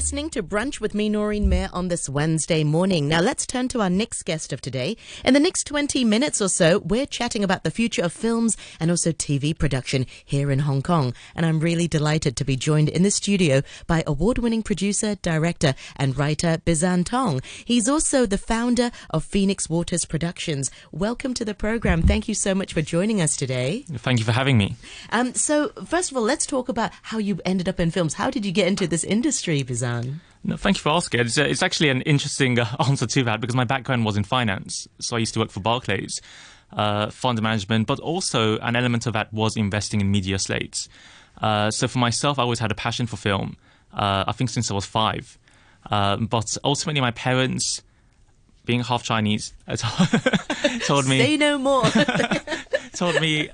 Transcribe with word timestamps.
listening 0.00 0.30
to 0.30 0.42
Brunch 0.42 0.80
with 0.80 0.94
me, 0.94 1.10
Noreen 1.10 1.46
Mayer, 1.46 1.68
on 1.74 1.88
this 1.88 2.08
Wednesday 2.08 2.64
morning. 2.64 3.06
Now, 3.06 3.20
let's 3.20 3.46
turn 3.46 3.68
to 3.68 3.82
our 3.82 3.90
next 3.90 4.22
guest 4.22 4.50
of 4.50 4.62
today. 4.62 4.96
In 5.26 5.34
the 5.34 5.40
next 5.40 5.64
20 5.64 6.04
minutes 6.04 6.40
or 6.40 6.48
so, 6.48 6.78
we're 6.78 7.04
chatting 7.04 7.44
about 7.44 7.64
the 7.64 7.70
future 7.70 8.00
of 8.00 8.10
films 8.10 8.56
and 8.80 8.90
also 8.90 9.12
TV 9.12 9.56
production 9.56 10.06
here 10.24 10.50
in 10.50 10.60
Hong 10.60 10.80
Kong. 10.80 11.12
And 11.36 11.44
I'm 11.44 11.60
really 11.60 11.86
delighted 11.86 12.34
to 12.38 12.46
be 12.46 12.56
joined 12.56 12.88
in 12.88 13.02
the 13.02 13.10
studio 13.10 13.60
by 13.86 14.02
award 14.06 14.38
winning 14.38 14.62
producer, 14.62 15.16
director, 15.16 15.74
and 15.96 16.16
writer 16.16 16.62
Bizhan 16.64 17.04
Tong. 17.04 17.42
He's 17.66 17.86
also 17.86 18.24
the 18.24 18.38
founder 18.38 18.92
of 19.10 19.22
Phoenix 19.22 19.68
Waters 19.68 20.06
Productions. 20.06 20.70
Welcome 20.92 21.34
to 21.34 21.44
the 21.44 21.52
program. 21.52 22.00
Thank 22.00 22.26
you 22.26 22.34
so 22.34 22.54
much 22.54 22.72
for 22.72 22.80
joining 22.80 23.20
us 23.20 23.36
today. 23.36 23.84
Thank 23.96 24.18
you 24.18 24.24
for 24.24 24.32
having 24.32 24.56
me. 24.56 24.76
Um, 25.10 25.34
so, 25.34 25.72
first 25.84 26.10
of 26.10 26.16
all, 26.16 26.22
let's 26.22 26.46
talk 26.46 26.70
about 26.70 26.90
how 27.02 27.18
you 27.18 27.38
ended 27.44 27.68
up 27.68 27.78
in 27.78 27.90
films. 27.90 28.14
How 28.14 28.30
did 28.30 28.46
you 28.46 28.52
get 28.52 28.66
into 28.66 28.86
this 28.86 29.04
industry, 29.04 29.62
Bizhan? 29.62 29.89
No, 30.42 30.56
thank 30.56 30.78
you 30.78 30.82
for 30.82 30.90
asking. 30.90 31.20
It's, 31.20 31.38
uh, 31.38 31.42
it's 31.42 31.62
actually 31.62 31.90
an 31.90 32.00
interesting 32.02 32.58
uh, 32.58 32.66
answer 32.88 33.06
to 33.06 33.24
that 33.24 33.40
because 33.40 33.54
my 33.54 33.64
background 33.64 34.04
was 34.04 34.16
in 34.16 34.24
finance. 34.24 34.88
So 34.98 35.16
I 35.16 35.18
used 35.18 35.34
to 35.34 35.40
work 35.40 35.50
for 35.50 35.60
Barclays, 35.60 36.20
uh, 36.72 37.10
fund 37.10 37.40
management, 37.42 37.86
but 37.86 38.00
also 38.00 38.58
an 38.58 38.74
element 38.74 39.06
of 39.06 39.12
that 39.12 39.32
was 39.32 39.56
investing 39.56 40.00
in 40.00 40.10
media 40.10 40.38
slates. 40.38 40.88
Uh, 41.40 41.70
so 41.70 41.88
for 41.88 41.98
myself, 41.98 42.38
I 42.38 42.42
always 42.42 42.58
had 42.58 42.70
a 42.70 42.74
passion 42.74 43.06
for 43.06 43.16
film. 43.16 43.56
Uh, 43.92 44.24
I 44.26 44.32
think 44.32 44.50
since 44.50 44.70
I 44.70 44.74
was 44.74 44.86
five. 44.86 45.38
Uh, 45.90 46.16
but 46.16 46.56
ultimately, 46.64 47.00
my 47.00 47.10
parents, 47.10 47.82
being 48.64 48.80
half 48.80 49.02
Chinese, 49.02 49.52
told 50.84 51.06
me. 51.06 51.18
Say 51.18 51.36
no 51.36 51.58
more. 51.58 51.84
told 52.94 53.20
me 53.20 53.50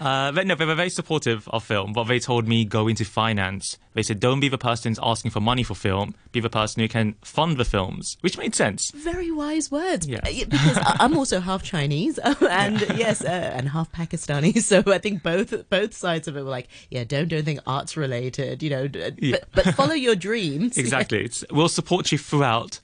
uh, 0.00 0.32
but 0.32 0.46
no, 0.46 0.54
they 0.54 0.64
were 0.64 0.74
very 0.74 0.90
supportive 0.90 1.48
of 1.48 1.62
film, 1.64 1.92
but 1.92 2.04
they 2.04 2.18
told 2.18 2.48
me 2.48 2.64
go 2.64 2.88
into 2.88 3.04
finance. 3.04 3.78
They 3.94 4.02
said 4.02 4.18
don't 4.18 4.40
be 4.40 4.48
the 4.48 4.58
person 4.58 4.90
who's 4.90 4.98
asking 5.02 5.30
for 5.30 5.40
money 5.40 5.62
for 5.62 5.74
film, 5.74 6.14
be 6.32 6.40
the 6.40 6.50
person 6.50 6.82
who 6.82 6.88
can 6.88 7.14
fund 7.22 7.56
the 7.58 7.64
films, 7.64 8.16
which 8.20 8.36
made 8.36 8.54
sense. 8.54 8.90
Very 8.90 9.30
wise 9.30 9.70
words. 9.70 10.06
Yeah. 10.06 10.18
Uh, 10.24 10.44
Because 10.48 10.78
I'm 11.00 11.16
also 11.16 11.38
half 11.40 11.62
Chinese 11.62 12.18
and 12.40 12.80
yes, 12.96 13.22
uh, 13.24 13.28
and 13.28 13.68
half 13.68 13.92
Pakistani. 13.92 14.52
So 14.62 14.82
I 14.86 14.98
think 14.98 15.22
both 15.22 15.68
both 15.70 15.94
sides 15.94 16.26
of 16.26 16.36
it 16.36 16.42
were 16.42 16.50
like, 16.50 16.68
yeah, 16.90 17.04
don't 17.04 17.28
do 17.28 17.36
anything 17.36 17.60
arts 17.66 17.96
related, 17.96 18.62
you 18.62 18.70
know, 18.70 18.88
d- 18.88 19.10
Yeah. 19.18 19.36
but, 19.54 19.64
but 19.64 19.74
follow 19.74 19.94
your 19.94 20.16
dreams. 20.16 20.76
Exactly. 20.84 21.24
It's, 21.24 21.44
we'll 21.50 21.68
support 21.68 22.10
you 22.12 22.18
throughout, 22.18 22.80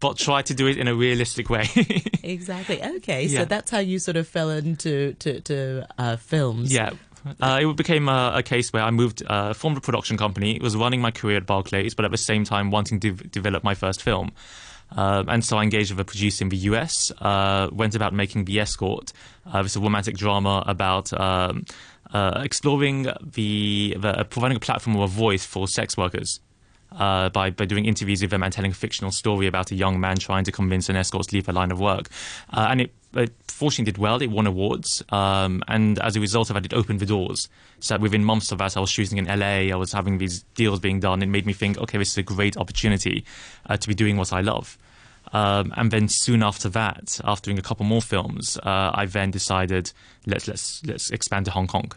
but 0.00 0.18
try 0.18 0.42
to 0.42 0.54
do 0.54 0.66
it 0.66 0.78
in 0.78 0.88
a 0.88 0.94
realistic 0.94 1.48
way. 1.50 1.68
Exactly. 2.26 2.82
Okay, 2.82 3.28
so 3.28 3.44
that's 3.44 3.70
how 3.70 3.78
you 3.78 4.00
sort 4.00 4.16
of 4.16 4.26
fell 4.26 4.50
into 4.50 5.12
to, 5.20 5.40
to 5.42 5.86
uh, 5.96 6.16
films. 6.16 6.72
yeah. 6.74 6.90
Uh, 7.40 7.60
it 7.62 7.76
became 7.76 8.08
a, 8.08 8.32
a 8.36 8.42
case 8.42 8.72
where 8.72 8.82
I 8.82 8.90
moved, 8.90 9.22
uh, 9.26 9.52
formed 9.52 9.76
a 9.76 9.80
production 9.80 10.16
company, 10.16 10.58
was 10.60 10.76
running 10.76 11.00
my 11.00 11.10
career 11.12 11.36
at 11.36 11.46
Barclays, 11.46 11.94
but 11.94 12.04
at 12.04 12.10
the 12.10 12.18
same 12.18 12.44
time 12.44 12.70
wanting 12.70 13.00
to 13.00 13.12
v- 13.12 13.28
develop 13.28 13.64
my 13.64 13.74
first 13.74 14.02
film. 14.02 14.32
Um, 14.92 15.28
and 15.28 15.44
so 15.44 15.56
I 15.56 15.62
engaged 15.62 15.90
with 15.90 16.00
a 16.00 16.04
producer 16.04 16.44
in 16.44 16.48
the 16.48 16.56
US, 16.56 17.10
uh, 17.20 17.68
went 17.72 17.94
about 17.94 18.12
making 18.12 18.44
The 18.44 18.60
Escort. 18.60 19.12
Uh, 19.52 19.62
it's 19.64 19.76
a 19.76 19.80
romantic 19.80 20.16
drama 20.16 20.62
about 20.66 21.12
um, 21.18 21.64
uh, 22.12 22.42
exploring 22.44 23.04
the, 23.04 23.96
the 23.98 24.08
uh, 24.08 24.24
providing 24.24 24.56
a 24.56 24.60
platform 24.60 24.96
or 24.96 25.04
a 25.04 25.08
voice 25.08 25.44
for 25.44 25.66
sex 25.66 25.96
workers. 25.96 26.40
Uh, 26.92 27.28
by, 27.28 27.50
by 27.50 27.66
doing 27.66 27.84
interviews 27.84 28.22
with 28.22 28.30
them 28.30 28.42
and 28.42 28.52
telling 28.52 28.70
a 28.70 28.74
fictional 28.74 29.10
story 29.10 29.46
about 29.46 29.70
a 29.70 29.74
young 29.74 30.00
man 30.00 30.16
trying 30.16 30.44
to 30.44 30.52
convince 30.52 30.88
an 30.88 30.96
escort 30.96 31.26
to 31.28 31.34
leave 31.34 31.44
her 31.44 31.52
line 31.52 31.70
of 31.70 31.78
work. 31.78 32.08
Uh, 32.50 32.68
and 32.70 32.80
it, 32.80 32.94
it 33.14 33.34
fortunately 33.48 33.90
did 33.92 33.98
well. 33.98 34.22
It 34.22 34.30
won 34.30 34.46
awards. 34.46 35.02
Um, 35.10 35.62
and 35.68 35.98
as 35.98 36.16
a 36.16 36.20
result 36.20 36.48
of 36.48 36.54
that, 36.54 36.64
it 36.64 36.72
opened 36.72 37.00
the 37.00 37.06
doors. 37.06 37.48
So 37.80 37.98
within 37.98 38.24
months 38.24 38.50
of 38.50 38.58
that, 38.58 38.76
I 38.76 38.80
was 38.80 38.88
shooting 38.88 39.18
in 39.18 39.26
LA. 39.26 39.72
I 39.72 39.74
was 39.74 39.92
having 39.92 40.18
these 40.18 40.42
deals 40.54 40.80
being 40.80 41.00
done. 41.00 41.22
It 41.22 41.26
made 41.26 41.44
me 41.44 41.52
think, 41.52 41.76
okay, 41.78 41.98
this 41.98 42.10
is 42.10 42.18
a 42.18 42.22
great 42.22 42.56
opportunity 42.56 43.24
uh, 43.66 43.76
to 43.76 43.88
be 43.88 43.94
doing 43.94 44.16
what 44.16 44.32
I 44.32 44.40
love. 44.40 44.78
Um, 45.32 45.72
and 45.76 45.90
then 45.90 46.08
soon 46.08 46.42
after 46.42 46.68
that, 46.70 47.20
after 47.24 47.50
doing 47.50 47.58
a 47.58 47.62
couple 47.62 47.84
more 47.84 48.02
films, 48.02 48.56
uh, 48.62 48.92
I 48.94 49.06
then 49.06 49.30
decided 49.30 49.92
let's 50.24 50.46
let's 50.46 50.82
let's 50.86 51.10
expand 51.10 51.46
to 51.46 51.50
Hong 51.50 51.66
Kong. 51.66 51.92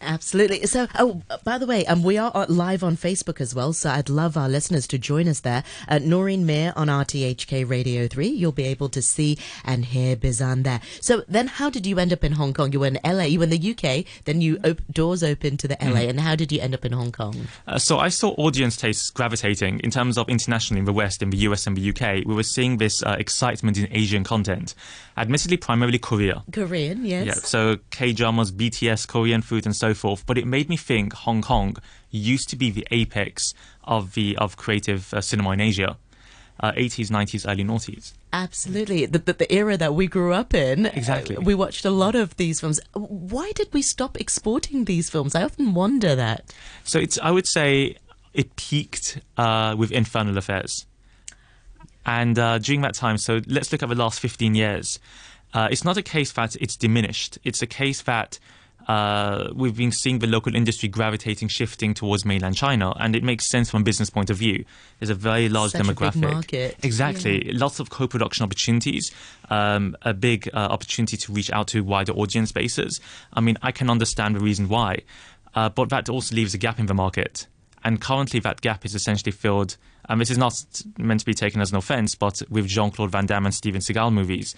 Absolutely. 0.00 0.66
So, 0.66 0.86
oh, 0.98 1.22
by 1.44 1.58
the 1.58 1.66
way, 1.66 1.84
um, 1.86 2.02
we 2.02 2.16
are 2.16 2.32
uh, 2.34 2.46
live 2.48 2.82
on 2.82 2.96
Facebook 2.96 3.40
as 3.40 3.54
well, 3.54 3.72
so 3.72 3.90
I'd 3.90 4.08
love 4.08 4.36
our 4.36 4.48
listeners 4.48 4.86
to 4.88 4.98
join 4.98 5.28
us 5.28 5.40
there. 5.40 5.62
Uh, 5.88 5.98
Noreen 5.98 6.46
Mayer 6.46 6.72
on 6.74 6.88
RTHK 6.88 7.68
Radio 7.68 8.08
3. 8.08 8.28
You'll 8.28 8.52
be 8.52 8.64
able 8.64 8.88
to 8.90 9.02
see 9.02 9.38
and 9.64 9.84
hear 9.84 10.16
Bizhan 10.16 10.64
there. 10.64 10.80
So, 11.00 11.22
then 11.28 11.48
how 11.48 11.68
did 11.70 11.86
you 11.86 11.98
end 11.98 12.12
up 12.12 12.24
in 12.24 12.32
Hong 12.32 12.54
Kong? 12.54 12.72
You 12.72 12.80
were 12.80 12.86
in 12.86 12.98
LA, 13.04 13.24
you 13.24 13.38
were 13.38 13.44
in 13.44 13.50
the 13.50 13.70
UK, 13.70 14.06
then 14.24 14.40
you 14.40 14.58
op- 14.64 14.80
doors 14.90 15.22
open 15.22 15.56
to 15.58 15.68
the 15.68 15.76
LA, 15.82 16.00
and 16.08 16.20
how 16.20 16.34
did 16.34 16.50
you 16.50 16.60
end 16.60 16.74
up 16.74 16.84
in 16.84 16.92
Hong 16.92 17.12
Kong? 17.12 17.48
Uh, 17.66 17.78
so 17.78 17.98
I 17.98 18.08
saw 18.08 18.30
audience 18.38 18.76
tastes 18.76 19.10
gravitating 19.10 19.80
in 19.80 19.90
terms 19.90 20.16
of 20.16 20.28
internationally 20.28 20.78
in 20.78 20.86
the 20.86 20.92
West, 20.92 21.22
in 21.22 21.30
the 21.30 21.38
US 21.38 21.66
and 21.66 21.76
the 21.76 21.90
UK. 21.90 22.24
We 22.26 22.34
were 22.34 22.42
seeing 22.42 22.78
this 22.78 23.02
uh, 23.02 23.16
excitement 23.18 23.76
in 23.76 23.88
Asian 23.90 24.24
content, 24.24 24.74
admittedly 25.16 25.56
primarily 25.56 25.98
Korea. 25.98 26.42
Korean, 26.52 27.04
yes. 27.04 27.26
Yeah, 27.26 27.34
so 27.34 27.78
K 27.90 28.12
dramas, 28.12 28.50
BTS, 28.50 29.06
Korean 29.06 29.42
food, 29.42 29.66
and 29.66 29.76
so 29.76 29.89
forth. 29.94 30.24
But 30.26 30.38
it 30.38 30.46
made 30.46 30.68
me 30.68 30.76
think 30.76 31.12
Hong 31.12 31.42
Kong 31.42 31.76
used 32.10 32.48
to 32.50 32.56
be 32.56 32.70
the 32.70 32.86
apex 32.90 33.54
of 33.84 34.14
the 34.14 34.36
of 34.36 34.56
creative 34.56 35.12
uh, 35.14 35.20
cinema 35.20 35.50
in 35.50 35.60
Asia, 35.60 35.96
uh, 36.60 36.72
80s, 36.72 37.10
90s, 37.10 37.48
early 37.48 37.64
noughties. 37.64 38.12
Absolutely. 38.32 39.06
The, 39.06 39.18
the, 39.18 39.32
the 39.32 39.52
era 39.52 39.76
that 39.76 39.94
we 39.94 40.06
grew 40.06 40.32
up 40.32 40.54
in. 40.54 40.86
Exactly. 40.86 41.36
uh, 41.36 41.40
we 41.40 41.54
watched 41.54 41.84
a 41.84 41.90
lot 41.90 42.14
of 42.14 42.36
these 42.36 42.60
films. 42.60 42.80
Why 42.94 43.50
did 43.54 43.72
we 43.72 43.82
stop 43.82 44.20
exporting 44.20 44.84
these 44.84 45.10
films? 45.10 45.34
I 45.34 45.42
often 45.42 45.74
wonder 45.74 46.14
that. 46.14 46.52
So 46.84 46.98
it's 46.98 47.18
I 47.18 47.30
would 47.30 47.46
say 47.46 47.96
it 48.32 48.54
peaked 48.56 49.20
uh, 49.36 49.74
with 49.76 49.90
Infernal 49.90 50.38
Affairs, 50.38 50.86
and 52.06 52.38
uh, 52.38 52.58
during 52.58 52.82
that 52.82 52.94
time. 52.94 53.18
So 53.18 53.40
let's 53.46 53.72
look 53.72 53.82
at 53.82 53.88
the 53.88 53.94
last 53.94 54.20
fifteen 54.20 54.54
years. 54.54 54.98
Uh, 55.52 55.68
it's 55.70 55.84
not 55.84 55.96
a 55.96 56.02
case 56.02 56.32
that 56.32 56.54
it's 56.56 56.76
diminished. 56.76 57.38
It's 57.42 57.60
a 57.60 57.66
case 57.66 58.02
that 58.02 58.38
uh, 58.90 59.52
we've 59.54 59.76
been 59.76 59.92
seeing 59.92 60.18
the 60.18 60.26
local 60.26 60.56
industry 60.56 60.88
gravitating, 60.88 61.46
shifting 61.46 61.94
towards 61.94 62.24
mainland 62.24 62.56
China, 62.56 62.92
and 62.98 63.14
it 63.14 63.22
makes 63.22 63.48
sense 63.48 63.70
from 63.70 63.82
a 63.82 63.84
business 63.84 64.10
point 64.10 64.30
of 64.30 64.36
view. 64.36 64.64
There's 64.98 65.10
a 65.10 65.14
very 65.14 65.48
large 65.48 65.70
Such 65.70 65.82
demographic. 65.82 66.32
market. 66.32 66.76
Exactly, 66.82 67.52
lots 67.52 67.78
of 67.78 67.88
co-production 67.90 68.42
opportunities, 68.42 69.12
um, 69.48 69.96
a 70.02 70.12
big 70.12 70.50
uh, 70.52 70.56
opportunity 70.56 71.16
to 71.18 71.32
reach 71.32 71.52
out 71.52 71.68
to 71.68 71.84
wider 71.84 72.12
audience 72.14 72.50
bases. 72.50 73.00
I 73.32 73.40
mean, 73.40 73.56
I 73.62 73.70
can 73.70 73.88
understand 73.88 74.34
the 74.34 74.40
reason 74.40 74.68
why, 74.68 75.02
uh, 75.54 75.68
but 75.68 75.90
that 75.90 76.08
also 76.08 76.34
leaves 76.34 76.52
a 76.54 76.58
gap 76.58 76.80
in 76.80 76.86
the 76.86 76.94
market. 76.94 77.46
And 77.84 78.00
currently, 78.00 78.40
that 78.40 78.60
gap 78.60 78.84
is 78.84 78.96
essentially 78.96 79.32
filled. 79.32 79.76
And 80.08 80.20
this 80.20 80.30
is 80.30 80.38
not 80.38 80.54
meant 80.98 81.20
to 81.20 81.26
be 81.26 81.34
taken 81.34 81.60
as 81.60 81.70
an 81.70 81.76
offense, 81.76 82.16
but 82.16 82.42
with 82.50 82.66
Jean 82.66 82.90
Claude 82.90 83.12
Van 83.12 83.26
Damme 83.26 83.46
and 83.46 83.54
Steven 83.54 83.80
Seagal 83.80 84.12
movies. 84.12 84.56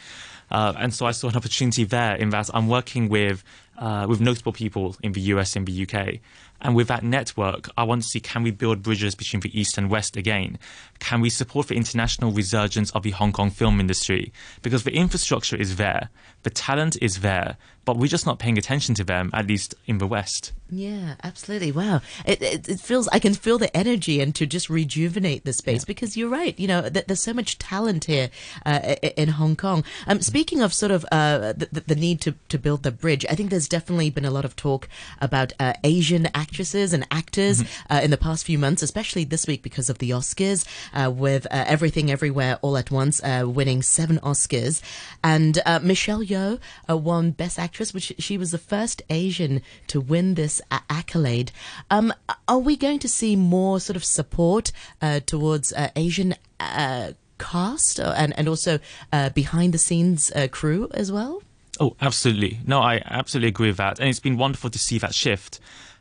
Uh, 0.50 0.72
and 0.78 0.94
so 0.94 1.04
I 1.06 1.10
saw 1.12 1.28
an 1.28 1.36
opportunity 1.36 1.84
there 1.84 2.14
in 2.14 2.30
that 2.30 2.48
I'm 2.54 2.68
working 2.68 3.10
with 3.10 3.44
uh, 3.82 4.06
with 4.08 4.20
notable 4.20 4.52
people 4.52 4.94
in 5.02 5.10
the 5.10 5.20
US 5.32 5.56
and 5.56 5.66
the 5.66 5.82
UK. 5.82 6.20
And 6.60 6.76
with 6.76 6.86
that 6.86 7.02
network, 7.02 7.68
I 7.76 7.82
want 7.82 8.02
to 8.02 8.08
see 8.08 8.20
can 8.20 8.44
we 8.44 8.52
build 8.52 8.82
bridges 8.82 9.16
between 9.16 9.40
the 9.40 9.60
East 9.60 9.76
and 9.76 9.90
West 9.90 10.16
again? 10.16 10.58
Can 11.00 11.20
we 11.20 11.28
support 11.28 11.66
the 11.66 11.74
international 11.74 12.30
resurgence 12.30 12.92
of 12.92 13.02
the 13.02 13.10
Hong 13.10 13.32
Kong 13.32 13.50
film 13.50 13.80
industry? 13.80 14.32
Because 14.62 14.84
the 14.84 14.94
infrastructure 14.94 15.56
is 15.56 15.74
there, 15.74 16.08
the 16.44 16.50
talent 16.50 16.96
is 17.02 17.20
there, 17.20 17.56
but 17.84 17.96
we're 17.96 18.06
just 18.06 18.26
not 18.26 18.38
paying 18.38 18.58
attention 18.58 18.94
to 18.94 19.04
them, 19.04 19.30
at 19.32 19.48
least 19.48 19.74
in 19.86 19.98
the 19.98 20.06
West. 20.06 20.52
Yeah, 20.70 21.16
absolutely. 21.24 21.72
Wow. 21.72 22.00
It, 22.24 22.40
it, 22.40 22.68
it 22.68 22.80
feels, 22.80 23.08
I 23.08 23.18
can 23.18 23.34
feel 23.34 23.58
the 23.58 23.76
energy 23.76 24.20
and 24.20 24.34
to 24.36 24.46
just 24.46 24.70
rejuvenate 24.70 25.44
the 25.44 25.52
space 25.52 25.84
because 25.84 26.16
you're 26.16 26.30
right. 26.30 26.58
You 26.58 26.68
know, 26.68 26.88
th- 26.88 27.06
there's 27.06 27.22
so 27.22 27.34
much 27.34 27.58
talent 27.58 28.04
here 28.04 28.30
uh, 28.64 28.94
in 29.16 29.30
Hong 29.30 29.56
Kong. 29.56 29.84
Um, 30.06 30.20
speaking 30.22 30.62
of 30.62 30.72
sort 30.72 30.92
of 30.92 31.04
uh, 31.10 31.52
the, 31.54 31.82
the 31.86 31.96
need 31.96 32.20
to, 32.22 32.34
to 32.48 32.58
build 32.58 32.84
the 32.84 32.92
bridge, 32.92 33.26
I 33.28 33.34
think 33.34 33.50
there's 33.50 33.68
definitely 33.72 34.10
been 34.10 34.26
a 34.26 34.30
lot 34.30 34.44
of 34.44 34.54
talk 34.54 34.86
about 35.18 35.54
uh, 35.58 35.72
Asian 35.82 36.28
actresses 36.34 36.92
and 36.92 37.06
actors 37.10 37.64
uh, 37.88 38.00
in 38.04 38.10
the 38.10 38.18
past 38.18 38.44
few 38.44 38.58
months, 38.58 38.82
especially 38.82 39.24
this 39.24 39.46
week 39.46 39.62
because 39.62 39.88
of 39.88 39.96
the 39.96 40.10
Oscars, 40.10 40.66
uh, 40.92 41.10
with 41.10 41.46
uh, 41.46 41.64
Everything 41.66 42.10
Everywhere 42.10 42.58
All 42.60 42.76
at 42.76 42.90
Once 42.90 43.22
uh, 43.24 43.44
winning 43.46 43.80
seven 43.80 44.18
Oscars. 44.18 44.82
And 45.24 45.58
uh, 45.64 45.80
Michelle 45.82 46.22
Yeoh 46.22 46.60
uh, 46.90 46.98
won 46.98 47.30
Best 47.30 47.58
Actress, 47.58 47.94
which 47.94 48.12
she 48.18 48.36
was 48.36 48.50
the 48.50 48.58
first 48.58 49.00
Asian 49.08 49.62
to 49.86 50.02
win 50.02 50.34
this 50.34 50.60
accolade. 50.90 51.50
Um, 51.90 52.12
are 52.46 52.58
we 52.58 52.76
going 52.76 52.98
to 52.98 53.08
see 53.08 53.36
more 53.36 53.80
sort 53.80 53.96
of 53.96 54.04
support 54.04 54.70
uh, 55.00 55.20
towards 55.24 55.72
uh, 55.72 55.88
Asian 55.96 56.34
uh, 56.60 57.12
cast 57.38 57.98
and, 57.98 58.36
and 58.38 58.48
also 58.48 58.80
uh, 59.12 59.30
behind 59.30 59.72
the 59.72 59.78
scenes 59.78 60.30
uh, 60.32 60.46
crew 60.48 60.90
as 60.92 61.10
well? 61.10 61.42
Oh, 61.80 61.96
absolutely. 62.00 62.60
No, 62.66 62.80
I 62.80 63.02
absolutely 63.04 63.48
agree 63.48 63.68
with 63.68 63.78
that. 63.78 63.98
And 63.98 64.08
it's 64.08 64.20
been 64.20 64.36
wonderful 64.36 64.70
to 64.70 64.78
see 64.78 64.98
that 64.98 65.14
shift. 65.14 65.58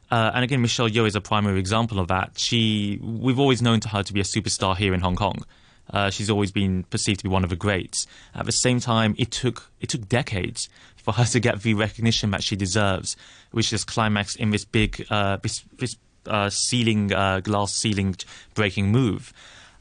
Uh, 0.10 0.32
and 0.34 0.44
again, 0.44 0.62
Michelle 0.62 0.90
Yeoh 0.90 1.08
is 1.08 1.16
a 1.16 1.22
primary 1.22 1.60
example 1.60 2.00
of 2.00 2.10
that. 2.10 2.38
She, 2.38 3.00
we've 3.02 3.40
always 3.40 3.62
known 3.62 3.80
to 3.80 3.90
her 3.90 4.04
to 4.04 4.14
be 4.14 4.20
a 4.20 4.24
superstar 4.24 4.76
here 4.76 4.94
in 4.94 5.00
Hong 5.00 5.16
Kong. 5.16 5.46
Uh, 5.90 6.10
she's 6.10 6.30
always 6.30 6.52
been 6.52 6.84
perceived 6.84 7.20
to 7.20 7.24
be 7.24 7.30
one 7.30 7.44
of 7.44 7.50
the 7.50 7.56
greats. 7.56 8.08
At 8.36 8.46
the 8.46 8.52
same 8.52 8.80
time, 8.80 9.16
it 9.18 9.32
took 9.32 9.70
it 9.82 9.90
took 9.90 10.08
decades 10.08 10.70
for 10.96 11.14
her 11.14 11.26
to 11.26 11.40
get 11.40 11.62
the 11.64 11.74
recognition 11.74 12.32
that 12.32 12.44
she 12.44 12.56
deserves, 12.56 13.18
which 13.52 13.74
is 13.74 13.84
climaxed 13.84 14.38
in 14.38 14.52
this 14.52 14.64
big 14.64 15.06
uh, 15.10 15.38
this, 15.38 15.64
this 15.80 15.98
uh, 16.28 16.50
ceiling 16.50 17.12
uh, 17.14 17.42
glass 17.42 17.74
ceiling 17.74 18.16
breaking 18.54 18.92
move. 18.92 19.34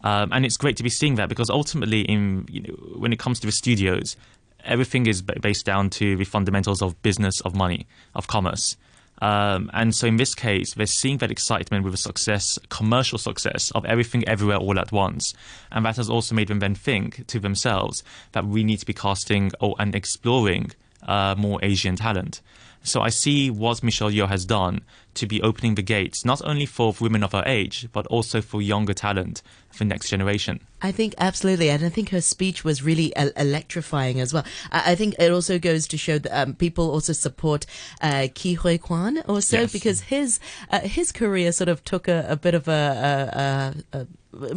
Um, 0.02 0.30
and 0.32 0.46
it's 0.46 0.56
great 0.56 0.76
to 0.78 0.82
be 0.82 0.88
seeing 0.88 1.16
that 1.16 1.28
because 1.28 1.50
ultimately, 1.50 2.00
in 2.02 2.46
you 2.50 2.62
know, 2.62 2.74
when 2.98 3.12
it 3.12 3.18
comes 3.18 3.38
to 3.40 3.46
the 3.46 3.52
studios, 3.52 4.16
everything 4.64 5.06
is 5.06 5.22
based 5.22 5.66
down 5.66 5.90
to 5.90 6.16
the 6.16 6.24
fundamentals 6.24 6.82
of 6.82 7.00
business, 7.02 7.40
of 7.42 7.54
money, 7.54 7.86
of 8.14 8.26
commerce. 8.26 8.76
Um, 9.22 9.70
and 9.74 9.94
so 9.94 10.06
in 10.06 10.16
this 10.16 10.34
case, 10.34 10.74
they're 10.74 10.86
seeing 10.86 11.18
that 11.18 11.30
excitement 11.30 11.84
with 11.84 11.92
the 11.92 11.98
success, 11.98 12.58
commercial 12.70 13.18
success 13.18 13.70
of 13.72 13.84
everything 13.84 14.26
everywhere 14.26 14.56
all 14.56 14.78
at 14.78 14.92
once. 14.92 15.34
And 15.70 15.84
that 15.84 15.96
has 15.96 16.08
also 16.08 16.34
made 16.34 16.48
them 16.48 16.60
then 16.60 16.74
think 16.74 17.26
to 17.26 17.38
themselves 17.38 18.02
that 18.32 18.46
we 18.46 18.64
need 18.64 18.78
to 18.78 18.86
be 18.86 18.94
casting 18.94 19.52
or, 19.60 19.74
and 19.78 19.94
exploring 19.94 20.72
uh, 21.02 21.34
more 21.36 21.58
Asian 21.62 21.96
talent. 21.96 22.40
So 22.82 23.02
I 23.02 23.10
see 23.10 23.50
what 23.50 23.82
Michelle 23.82 24.10
Yeoh 24.10 24.28
has 24.28 24.44
done 24.44 24.80
to 25.14 25.26
be 25.26 25.42
opening 25.42 25.74
the 25.74 25.82
gates, 25.82 26.24
not 26.24 26.40
only 26.44 26.66
for 26.66 26.94
women 27.00 27.22
of 27.22 27.32
her 27.32 27.42
age, 27.44 27.88
but 27.92 28.06
also 28.06 28.40
for 28.40 28.62
younger 28.62 28.94
talent 28.94 29.42
for 29.70 29.84
next 29.84 30.08
generation. 30.08 30.60
I 30.82 30.92
think 30.92 31.14
absolutely, 31.18 31.68
and 31.68 31.84
I 31.84 31.88
think 31.88 32.10
her 32.10 32.20
speech 32.20 32.64
was 32.64 32.82
really 32.82 33.12
electrifying 33.16 34.20
as 34.20 34.32
well. 34.32 34.44
I, 34.70 34.92
I, 34.92 34.94
think 34.94 35.14
it 35.18 35.30
also 35.30 35.58
goes 35.58 35.86
to 35.88 35.98
show 35.98 36.18
that 36.18 36.40
um, 36.40 36.54
people 36.54 36.90
also 36.90 37.12
support 37.12 37.66
uh, 38.00 38.28
Ke 38.34 38.56
Huy 38.56 38.78
Quan 38.78 39.18
also 39.28 39.60
yes. 39.60 39.72
because 39.72 40.00
his 40.02 40.40
uh, 40.70 40.80
his 40.80 41.12
career 41.12 41.52
sort 41.52 41.68
of 41.68 41.84
took 41.84 42.08
a, 42.08 42.26
a 42.28 42.36
bit 42.36 42.54
of 42.54 42.66
a, 42.66 43.74
a, 43.92 43.98
a 43.98 44.06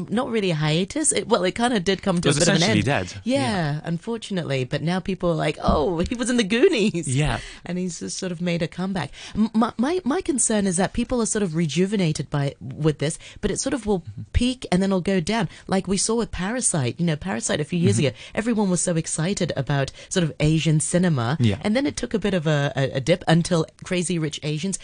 not 0.10 0.30
really 0.30 0.52
a 0.52 0.56
hiatus. 0.56 1.12
It, 1.12 1.28
well, 1.28 1.44
it 1.44 1.54
kind 1.54 1.74
of 1.74 1.84
did 1.84 2.02
come 2.02 2.22
to 2.22 2.30
a 2.30 2.34
bit 2.34 2.48
of 2.48 2.56
an 2.56 2.64
end. 2.64 2.86
dead. 2.86 3.14
Yeah, 3.24 3.40
yeah, 3.40 3.82
unfortunately. 3.84 4.64
But 4.64 4.82
now 4.82 5.00
people 5.00 5.32
are 5.32 5.36
like, 5.36 5.58
oh, 5.62 6.00
he 6.00 6.16
was 6.16 6.30
in 6.30 6.38
the 6.38 6.44
Goonies. 6.44 7.08
Yeah. 7.08 7.40
And 7.66 7.78
he's 7.78 8.00
just 8.00 8.18
sort 8.18 8.32
of 8.32 8.42
made 8.42 8.62
a 8.62 8.68
comeback. 8.68 9.12
My, 9.54 9.74
my, 9.78 10.02
my 10.04 10.22
concern 10.22 10.68
is 10.68 10.78
that 10.78 10.94
people 10.94 11.22
are 11.22 11.26
sort 11.26 11.44
of 11.44 11.56
rejuvenated 11.56 12.30
by 12.30 12.56
with 12.62 13.00
this, 13.00 13.20
but 13.42 13.52
it 13.52 13.60
sort 13.60 13.74
of 13.74 13.86
will 13.86 14.02
mm-hmm. 14.02 14.22
peak 14.34 14.66
and 14.72 14.82
then 14.82 14.90
it'll 14.90 15.02
go 15.02 15.20
down. 15.20 15.50
Like 15.68 15.88
we 15.88 15.98
saw 15.98 16.16
with 16.16 16.32
Parasite. 16.32 17.00
You 17.00 17.06
know, 17.06 17.16
Parasite 17.16 17.60
a 17.60 17.66
few 17.66 17.80
years 17.80 17.98
mm-hmm. 17.98 18.08
ago, 18.08 18.18
everyone 18.36 18.70
was 18.70 18.82
so 18.82 18.96
excited 18.96 19.52
about 19.56 19.92
sort 20.10 20.24
of 20.24 20.34
Asian 20.40 20.80
cinema. 20.80 21.38
Yeah. 21.40 21.58
And 21.62 21.76
then 21.76 21.86
it 21.86 21.98
took 21.98 22.14
a 22.14 22.20
bit 22.20 22.34
of 22.34 22.48
a, 22.48 22.72
a, 22.76 22.98
a 22.98 23.02
dip 23.02 23.24
until 23.28 23.66
Crazy 23.84 24.18
Rich 24.20 24.40
Asians. 24.44 24.80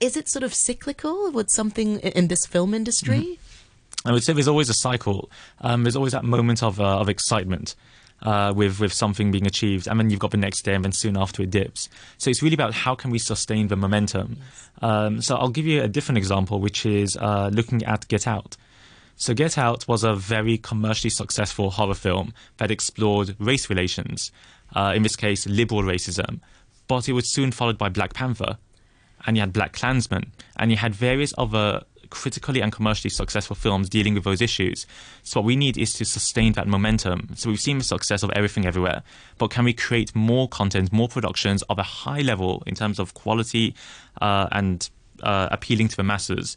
Is 0.00 0.16
it 0.16 0.28
sort 0.28 0.42
of 0.42 0.52
cyclical 0.52 1.30
with 1.30 1.50
something 1.50 2.00
in 2.00 2.28
this 2.28 2.46
film 2.46 2.74
industry? 2.74 3.18
Mm-hmm. 3.18 3.43
I 4.04 4.12
would 4.12 4.22
say 4.22 4.32
there's 4.32 4.48
always 4.48 4.68
a 4.68 4.74
cycle. 4.74 5.30
Um, 5.60 5.84
there's 5.84 5.96
always 5.96 6.12
that 6.12 6.24
moment 6.24 6.62
of 6.62 6.80
uh, 6.80 6.98
of 6.98 7.08
excitement. 7.08 7.74
Uh, 8.22 8.54
with 8.56 8.80
with 8.80 8.92
something 8.92 9.30
being 9.32 9.46
achieved, 9.46 9.86
and 9.86 9.98
then 10.00 10.08
you've 10.08 10.20
got 10.20 10.30
the 10.30 10.38
next 10.38 10.62
day, 10.62 10.72
and 10.72 10.82
then 10.82 10.92
soon 10.92 11.14
after 11.14 11.42
it 11.42 11.50
dips. 11.50 11.90
So 12.16 12.30
it's 12.30 12.42
really 12.42 12.54
about 12.54 12.72
how 12.72 12.94
can 12.94 13.10
we 13.10 13.18
sustain 13.18 13.68
the 13.68 13.76
momentum. 13.76 14.36
Yes. 14.38 14.70
Um, 14.80 15.20
so 15.20 15.36
I'll 15.36 15.50
give 15.50 15.66
you 15.66 15.82
a 15.82 15.88
different 15.88 16.16
example, 16.16 16.58
which 16.60 16.86
is 16.86 17.18
uh, 17.20 17.50
looking 17.52 17.84
at 17.84 18.08
Get 18.08 18.26
Out. 18.26 18.56
So 19.16 19.34
Get 19.34 19.58
Out 19.58 19.86
was 19.88 20.04
a 20.04 20.14
very 20.14 20.56
commercially 20.56 21.10
successful 21.10 21.70
horror 21.70 21.94
film 21.94 22.32
that 22.56 22.70
explored 22.70 23.36
race 23.38 23.68
relations, 23.68 24.32
uh, 24.74 24.92
in 24.94 25.02
this 25.02 25.16
case, 25.16 25.46
liberal 25.46 25.82
racism. 25.82 26.40
But 26.88 27.08
it 27.08 27.12
was 27.12 27.30
soon 27.30 27.52
followed 27.52 27.76
by 27.76 27.90
Black 27.90 28.14
Panther, 28.14 28.56
and 29.26 29.36
you 29.36 29.40
had 29.40 29.52
Black 29.52 29.72
Klansman, 29.74 30.32
and 30.56 30.70
you 30.70 30.78
had 30.78 30.94
various 30.94 31.34
other 31.36 31.82
critically 32.14 32.60
and 32.62 32.72
commercially 32.72 33.10
successful 33.10 33.56
films 33.56 33.90
dealing 33.90 34.14
with 34.14 34.24
those 34.24 34.40
issues. 34.40 34.86
So 35.24 35.40
what 35.40 35.46
we 35.46 35.56
need 35.56 35.76
is 35.76 35.92
to 35.94 36.04
sustain 36.04 36.52
that 36.52 36.68
momentum. 36.68 37.30
So 37.34 37.50
we've 37.50 37.60
seen 37.60 37.78
the 37.78 37.84
success 37.84 38.22
of 38.22 38.30
Everything 38.30 38.64
Everywhere, 38.64 39.02
but 39.36 39.50
can 39.50 39.64
we 39.64 39.72
create 39.72 40.14
more 40.14 40.48
content, 40.48 40.92
more 40.92 41.08
productions 41.08 41.62
of 41.64 41.78
a 41.78 41.82
high 41.82 42.20
level 42.20 42.62
in 42.66 42.74
terms 42.74 42.98
of 42.98 43.14
quality 43.14 43.74
uh, 44.22 44.46
and 44.52 44.88
uh, 45.22 45.48
appealing 45.50 45.88
to 45.88 45.96
the 45.96 46.04
masses? 46.04 46.56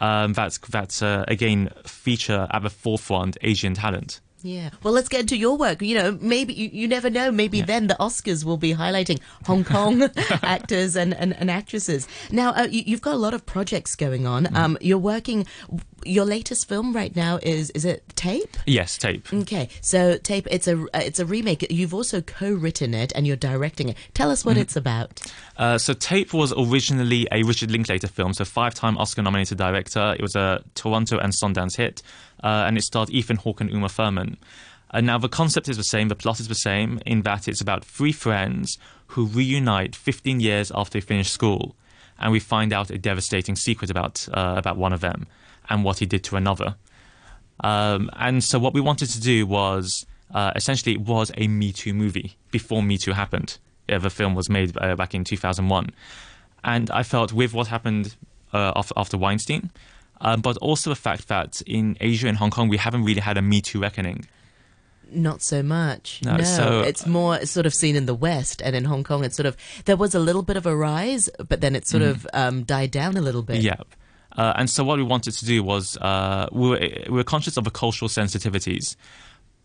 Um, 0.00 0.34
that's 0.34 1.02
uh, 1.02 1.24
again 1.26 1.70
feature 1.84 2.46
at 2.50 2.62
the 2.62 2.70
forefront 2.70 3.36
Asian 3.40 3.74
talent. 3.74 4.20
Yeah. 4.42 4.70
Well, 4.82 4.94
let's 4.94 5.08
get 5.08 5.20
into 5.20 5.36
your 5.36 5.56
work. 5.56 5.82
You 5.82 5.96
know, 5.96 6.18
maybe 6.20 6.54
you, 6.54 6.70
you 6.72 6.88
never 6.88 7.10
know. 7.10 7.30
Maybe 7.30 7.58
yeah. 7.58 7.64
then 7.64 7.86
the 7.88 7.96
Oscars 7.98 8.44
will 8.44 8.56
be 8.56 8.74
highlighting 8.74 9.20
Hong 9.46 9.64
Kong 9.64 10.02
actors 10.42 10.96
and, 10.96 11.14
and, 11.14 11.34
and, 11.36 11.50
actresses. 11.50 12.06
Now, 12.30 12.50
uh, 12.50 12.68
you, 12.70 12.92
have 12.92 13.02
got 13.02 13.14
a 13.14 13.18
lot 13.18 13.34
of 13.34 13.44
projects 13.46 13.96
going 13.96 14.26
on. 14.26 14.46
Mm. 14.46 14.56
Um, 14.56 14.78
you're 14.80 14.98
working. 14.98 15.46
Your 16.04 16.24
latest 16.24 16.68
film 16.68 16.94
right 16.94 17.14
now 17.16 17.40
is 17.42 17.70
is 17.70 17.84
it 17.84 18.04
Tape? 18.14 18.56
Yes, 18.66 18.96
Tape. 18.96 19.32
Okay, 19.32 19.68
so 19.80 20.16
Tape. 20.16 20.46
It's 20.50 20.68
a 20.68 20.86
it's 20.94 21.18
a 21.18 21.26
remake. 21.26 21.66
You've 21.70 21.92
also 21.92 22.20
co-written 22.20 22.94
it 22.94 23.12
and 23.16 23.26
you're 23.26 23.36
directing 23.36 23.88
it. 23.88 23.96
Tell 24.14 24.30
us 24.30 24.44
what 24.44 24.56
mm. 24.56 24.60
it's 24.60 24.76
about. 24.76 25.20
Uh, 25.56 25.76
so 25.76 25.92
Tape 25.92 26.32
was 26.32 26.54
originally 26.56 27.26
a 27.32 27.42
Richard 27.42 27.72
Linklater 27.72 28.06
film. 28.06 28.32
So 28.32 28.44
five-time 28.44 28.96
Oscar-nominated 28.96 29.58
director. 29.58 30.14
It 30.16 30.22
was 30.22 30.36
a 30.36 30.62
Toronto 30.76 31.18
and 31.18 31.32
Sundance 31.32 31.76
hit 31.76 32.00
uh, 32.42 32.64
and 32.66 32.76
it 32.76 32.82
starred 32.82 33.10
Ethan 33.10 33.36
Hawke 33.36 33.60
and 33.60 33.70
Uma 33.70 33.88
Thurman. 33.88 34.36
And 34.90 35.06
now 35.06 35.18
the 35.18 35.28
concept 35.28 35.68
is 35.68 35.76
the 35.76 35.84
same, 35.84 36.08
the 36.08 36.14
plot 36.14 36.40
is 36.40 36.48
the 36.48 36.54
same, 36.54 37.00
in 37.04 37.22
that 37.22 37.46
it's 37.46 37.60
about 37.60 37.84
three 37.84 38.12
friends 38.12 38.78
who 39.08 39.26
reunite 39.26 39.94
15 39.94 40.40
years 40.40 40.72
after 40.74 40.94
they 40.94 41.00
finish 41.00 41.30
school, 41.30 41.76
and 42.18 42.32
we 42.32 42.40
find 42.40 42.72
out 42.72 42.90
a 42.90 42.98
devastating 42.98 43.56
secret 43.56 43.90
about 43.90 44.26
uh, 44.32 44.54
about 44.56 44.76
one 44.76 44.92
of 44.92 45.00
them 45.00 45.26
and 45.68 45.84
what 45.84 45.98
he 45.98 46.06
did 46.06 46.24
to 46.24 46.36
another. 46.36 46.76
Um, 47.60 48.10
and 48.14 48.42
so 48.42 48.58
what 48.58 48.72
we 48.72 48.80
wanted 48.80 49.10
to 49.10 49.20
do 49.20 49.46
was 49.46 50.06
uh, 50.32 50.52
essentially 50.56 50.94
it 50.94 51.00
was 51.02 51.30
a 51.36 51.48
Me 51.48 51.72
Too 51.72 51.92
movie 51.92 52.36
before 52.50 52.82
Me 52.82 52.96
Too 52.96 53.12
happened. 53.12 53.58
Yeah, 53.88 53.98
the 53.98 54.10
film 54.10 54.34
was 54.34 54.48
made 54.48 54.76
uh, 54.78 54.96
back 54.96 55.14
in 55.14 55.24
2001, 55.24 55.90
and 56.64 56.90
I 56.90 57.02
felt 57.02 57.32
with 57.32 57.52
what 57.52 57.66
happened 57.66 58.16
uh, 58.52 58.82
after 58.96 59.16
Weinstein 59.16 59.70
um, 60.20 60.40
but 60.40 60.56
also 60.58 60.90
the 60.90 60.96
fact 60.96 61.28
that 61.28 61.60
in 61.66 61.96
Asia 62.00 62.28
and 62.28 62.36
Hong 62.36 62.50
Kong 62.50 62.68
we 62.68 62.76
haven't 62.76 63.04
really 63.04 63.20
had 63.20 63.36
a 63.36 63.42
Me 63.42 63.60
Too 63.60 63.80
reckoning. 63.80 64.26
Not 65.10 65.42
so 65.42 65.62
much. 65.62 66.20
No, 66.22 66.36
no 66.36 66.44
so, 66.44 66.80
it's 66.82 67.06
more 67.06 67.44
sort 67.46 67.64
of 67.64 67.72
seen 67.72 67.96
in 67.96 68.06
the 68.06 68.14
West 68.14 68.60
and 68.62 68.76
in 68.76 68.84
Hong 68.84 69.04
Kong. 69.04 69.24
It's 69.24 69.36
sort 69.36 69.46
of 69.46 69.56
there 69.86 69.96
was 69.96 70.14
a 70.14 70.18
little 70.18 70.42
bit 70.42 70.56
of 70.56 70.66
a 70.66 70.76
rise, 70.76 71.30
but 71.48 71.60
then 71.60 71.74
it 71.74 71.86
sort 71.86 72.02
mm. 72.02 72.10
of 72.10 72.26
um, 72.34 72.64
died 72.64 72.90
down 72.90 73.16
a 73.16 73.22
little 73.22 73.42
bit. 73.42 73.62
Yep. 73.62 73.94
Uh, 74.36 74.52
and 74.56 74.68
so 74.68 74.84
what 74.84 74.98
we 74.98 75.02
wanted 75.02 75.32
to 75.32 75.44
do 75.46 75.62
was 75.62 75.96
uh, 75.96 76.48
we, 76.52 76.68
were, 76.68 76.78
we 76.78 77.16
were 77.16 77.24
conscious 77.24 77.56
of 77.56 77.64
the 77.64 77.70
cultural 77.70 78.08
sensitivities, 78.08 78.94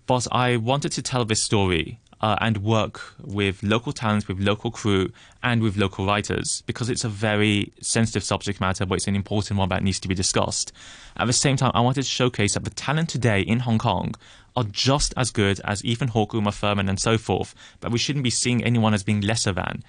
but 0.08 0.28
I 0.32 0.58
wanted 0.58 0.94
to 0.94 1.02
tell 1.02 1.26
this 1.26 1.44
story 1.44 2.00
uh, 2.24 2.38
and 2.40 2.64
work 2.64 3.02
with 3.20 3.62
local 3.64 3.92
talent, 3.92 4.30
with 4.30 4.40
local 4.40 4.72
crew, 4.72 5.12
and 5.44 5.62
with 5.62 5.76
local 5.76 6.06
writers 6.06 6.64
because 6.66 6.90
it's 6.90 7.04
a 7.04 7.10
very 7.10 7.74
sensitive 7.82 8.24
subject 8.24 8.62
matter, 8.62 8.86
but 8.86 8.96
it's 8.96 9.08
an 9.08 9.16
important 9.16 9.60
one 9.60 9.68
that 9.68 9.84
needs 9.84 10.00
to 10.00 10.08
be 10.08 10.16
discussed. 10.16 10.72
At 11.18 11.28
the 11.28 11.34
same 11.34 11.58
time, 11.58 11.72
I 11.74 11.82
wanted 11.82 12.04
to 12.04 12.10
showcase 12.10 12.54
that 12.54 12.64
the 12.64 12.70
talent 12.70 13.10
today 13.10 13.42
in 13.42 13.60
Hong 13.60 13.78
Kong 13.78 14.16
are 14.56 14.64
just 14.64 15.14
as 15.18 15.32
good 15.32 15.60
as 15.66 15.84
Ethan 15.84 16.08
Hawke, 16.08 16.34
Uma 16.34 16.54
Thurman, 16.54 16.88
and 16.88 16.98
so 16.98 17.18
forth, 17.18 17.54
but 17.82 17.92
we 17.92 18.00
shouldn't 18.00 18.24
be 18.24 18.30
seeing 18.30 18.64
anyone 18.64 18.94
as 18.94 19.04
being 19.04 19.20
lesser 19.20 19.52
than. 19.52 19.84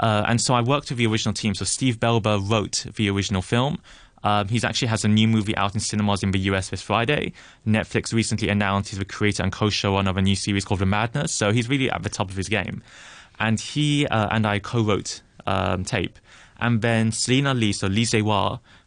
Uh, 0.00 0.24
and 0.26 0.40
so 0.40 0.54
I 0.54 0.62
worked 0.62 0.88
with 0.88 0.98
the 0.98 1.06
original 1.06 1.34
team. 1.34 1.54
So 1.54 1.64
Steve 1.64 2.00
Belber 2.00 2.38
wrote 2.38 2.86
the 2.96 3.08
original 3.10 3.42
film. 3.42 3.78
Um, 4.22 4.48
he 4.48 4.60
actually 4.62 4.88
has 4.88 5.04
a 5.04 5.08
new 5.08 5.26
movie 5.26 5.56
out 5.56 5.74
in 5.74 5.80
cinemas 5.80 6.22
in 6.22 6.30
the 6.30 6.38
US 6.40 6.70
this 6.70 6.82
Friday. 6.82 7.32
Netflix 7.66 8.12
recently 8.12 8.48
announced 8.48 8.90
he's 8.90 8.98
the 8.98 9.04
creator 9.04 9.42
and 9.42 9.52
co-showrunner 9.52 10.10
of 10.10 10.16
a 10.16 10.22
new 10.22 10.36
series 10.36 10.64
called 10.64 10.80
The 10.80 10.86
Madness, 10.86 11.34
so 11.34 11.52
he's 11.52 11.68
really 11.68 11.90
at 11.90 12.02
the 12.02 12.10
top 12.10 12.30
of 12.30 12.36
his 12.36 12.48
game. 12.48 12.82
And 13.38 13.58
he 13.58 14.06
uh, 14.06 14.28
and 14.30 14.46
I 14.46 14.58
co-wrote 14.58 15.22
um, 15.46 15.84
tape. 15.84 16.18
And 16.60 16.82
then 16.82 17.10
Selena 17.10 17.54
Lee, 17.54 17.72
so 17.72 17.86
Lee 17.86 18.04
Zae 18.04 18.20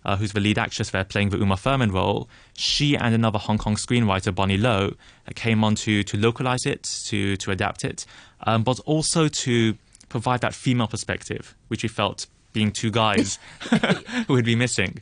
uh, 0.05 0.17
who's 0.17 0.33
the 0.33 0.39
lead 0.39 0.59
actress 0.59 0.91
there 0.91 1.03
playing 1.03 1.29
the 1.29 1.37
Uma 1.37 1.57
Thurman 1.57 1.91
role, 1.91 2.29
she 2.55 2.95
and 2.95 3.15
another 3.15 3.39
Hong 3.39 3.57
Kong 3.57 3.75
screenwriter, 3.75 4.33
Bonnie 4.33 4.57
Low, 4.57 4.93
came 5.35 5.63
on 5.63 5.75
to, 5.75 6.03
to 6.03 6.17
localize 6.17 6.65
it, 6.65 6.83
to, 7.05 7.35
to 7.37 7.51
adapt 7.51 7.83
it, 7.83 8.05
um, 8.45 8.63
but 8.63 8.79
also 8.81 9.27
to 9.27 9.75
provide 10.09 10.41
that 10.41 10.53
female 10.53 10.87
perspective, 10.87 11.55
which 11.69 11.81
we 11.81 11.89
felt 11.89 12.27
being 12.53 12.71
two 12.71 12.91
guys 12.91 13.39
who 14.27 14.33
would 14.33 14.45
be 14.45 14.55
missing. 14.55 15.01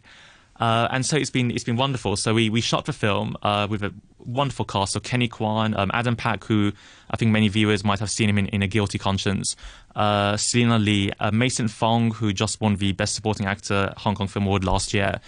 Uh, 0.62 0.88
and 0.92 1.04
so 1.06 1.18
it's 1.18 1.32
been 1.32 1.50
it's 1.50 1.64
been 1.64 1.76
wonderful. 1.76 2.16
So 2.16 2.36
we, 2.36 2.50
we 2.52 2.62
shot 2.62 2.86
the 2.86 2.94
film 2.94 3.36
uh, 3.42 3.68
with 3.70 3.84
a 3.84 3.92
wonderful 4.20 4.64
cast. 4.64 4.94
So 4.94 5.00
Kenny 5.00 5.28
Kwan, 5.28 5.76
um, 5.76 5.90
Adam 5.92 6.16
Pak, 6.16 6.44
who 6.44 6.72
I 7.10 7.18
think 7.18 7.32
many 7.32 7.48
viewers 7.48 7.84
might 7.84 8.00
have 8.00 8.12
seen 8.12 8.30
him 8.30 8.38
in, 8.38 8.46
in 8.48 8.62
A 8.62 8.68
Guilty 8.68 9.00
Conscience, 9.00 9.56
uh, 9.96 10.38
Selena 10.38 10.78
Lee, 10.78 11.12
uh, 11.20 11.32
Mason 11.32 11.68
Fong, 11.68 12.12
who 12.12 12.32
just 12.32 12.62
won 12.62 12.76
the 12.76 12.92
Best 12.92 13.16
Supporting 13.16 13.48
Actor 13.48 13.96
Hong 13.98 14.14
Kong 14.14 14.28
Film 14.28 14.46
Award 14.46 14.64
last 14.64 14.94
year. 14.94 15.20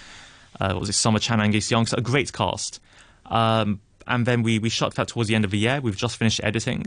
Uh, 0.62 0.78
was 0.80 0.90
it 0.90 0.94
Summer 0.94 1.18
Chan 1.18 1.40
and 1.40 1.46
Angus 1.46 1.72
Young? 1.72 1.88
So 1.88 1.98
a 1.98 2.02
great 2.02 2.32
cast. 2.32 2.80
Um, 3.26 3.82
and 4.06 4.28
then 4.28 4.44
we, 4.44 4.60
we 4.60 4.70
shot 4.70 4.94
that 4.96 5.08
towards 5.08 5.30
the 5.30 5.36
end 5.36 5.46
of 5.46 5.52
the 5.52 5.58
year. 5.58 5.82
We've 5.82 5.98
just 5.98 6.18
finished 6.18 6.42
editing, 6.44 6.86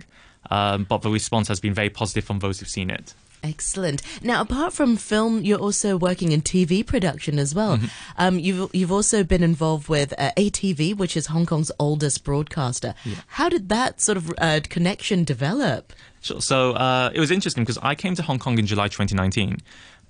um, 0.50 0.84
but 0.84 1.02
the 1.02 1.10
response 1.10 1.48
has 1.48 1.58
been 1.58 1.74
very 1.74 1.90
positive 1.90 2.24
from 2.24 2.38
those 2.38 2.60
who've 2.60 2.68
seen 2.68 2.90
it. 2.90 3.14
Excellent. 3.48 4.02
Now, 4.22 4.40
apart 4.42 4.72
from 4.72 4.96
film, 4.96 5.42
you're 5.42 5.58
also 5.58 5.96
working 5.96 6.32
in 6.32 6.42
TV 6.42 6.84
production 6.84 7.38
as 7.38 7.54
well. 7.54 7.76
Mm-hmm. 7.76 7.86
Um, 8.18 8.38
you've 8.38 8.70
you've 8.74 8.92
also 8.92 9.22
been 9.22 9.42
involved 9.42 9.88
with 9.88 10.12
uh, 10.18 10.32
ATV, 10.36 10.96
which 10.96 11.16
is 11.16 11.26
Hong 11.26 11.46
Kong's 11.46 11.70
oldest 11.78 12.24
broadcaster. 12.24 12.94
Yeah. 13.04 13.14
How 13.28 13.48
did 13.48 13.68
that 13.68 14.00
sort 14.00 14.18
of 14.18 14.32
uh, 14.38 14.60
connection 14.68 15.24
develop? 15.24 15.92
Sure. 16.20 16.40
So 16.40 16.72
uh, 16.72 17.10
it 17.14 17.20
was 17.20 17.30
interesting 17.30 17.62
because 17.62 17.78
I 17.82 17.94
came 17.94 18.14
to 18.16 18.22
Hong 18.22 18.38
Kong 18.38 18.58
in 18.58 18.66
July 18.66 18.88
2019. 18.88 19.58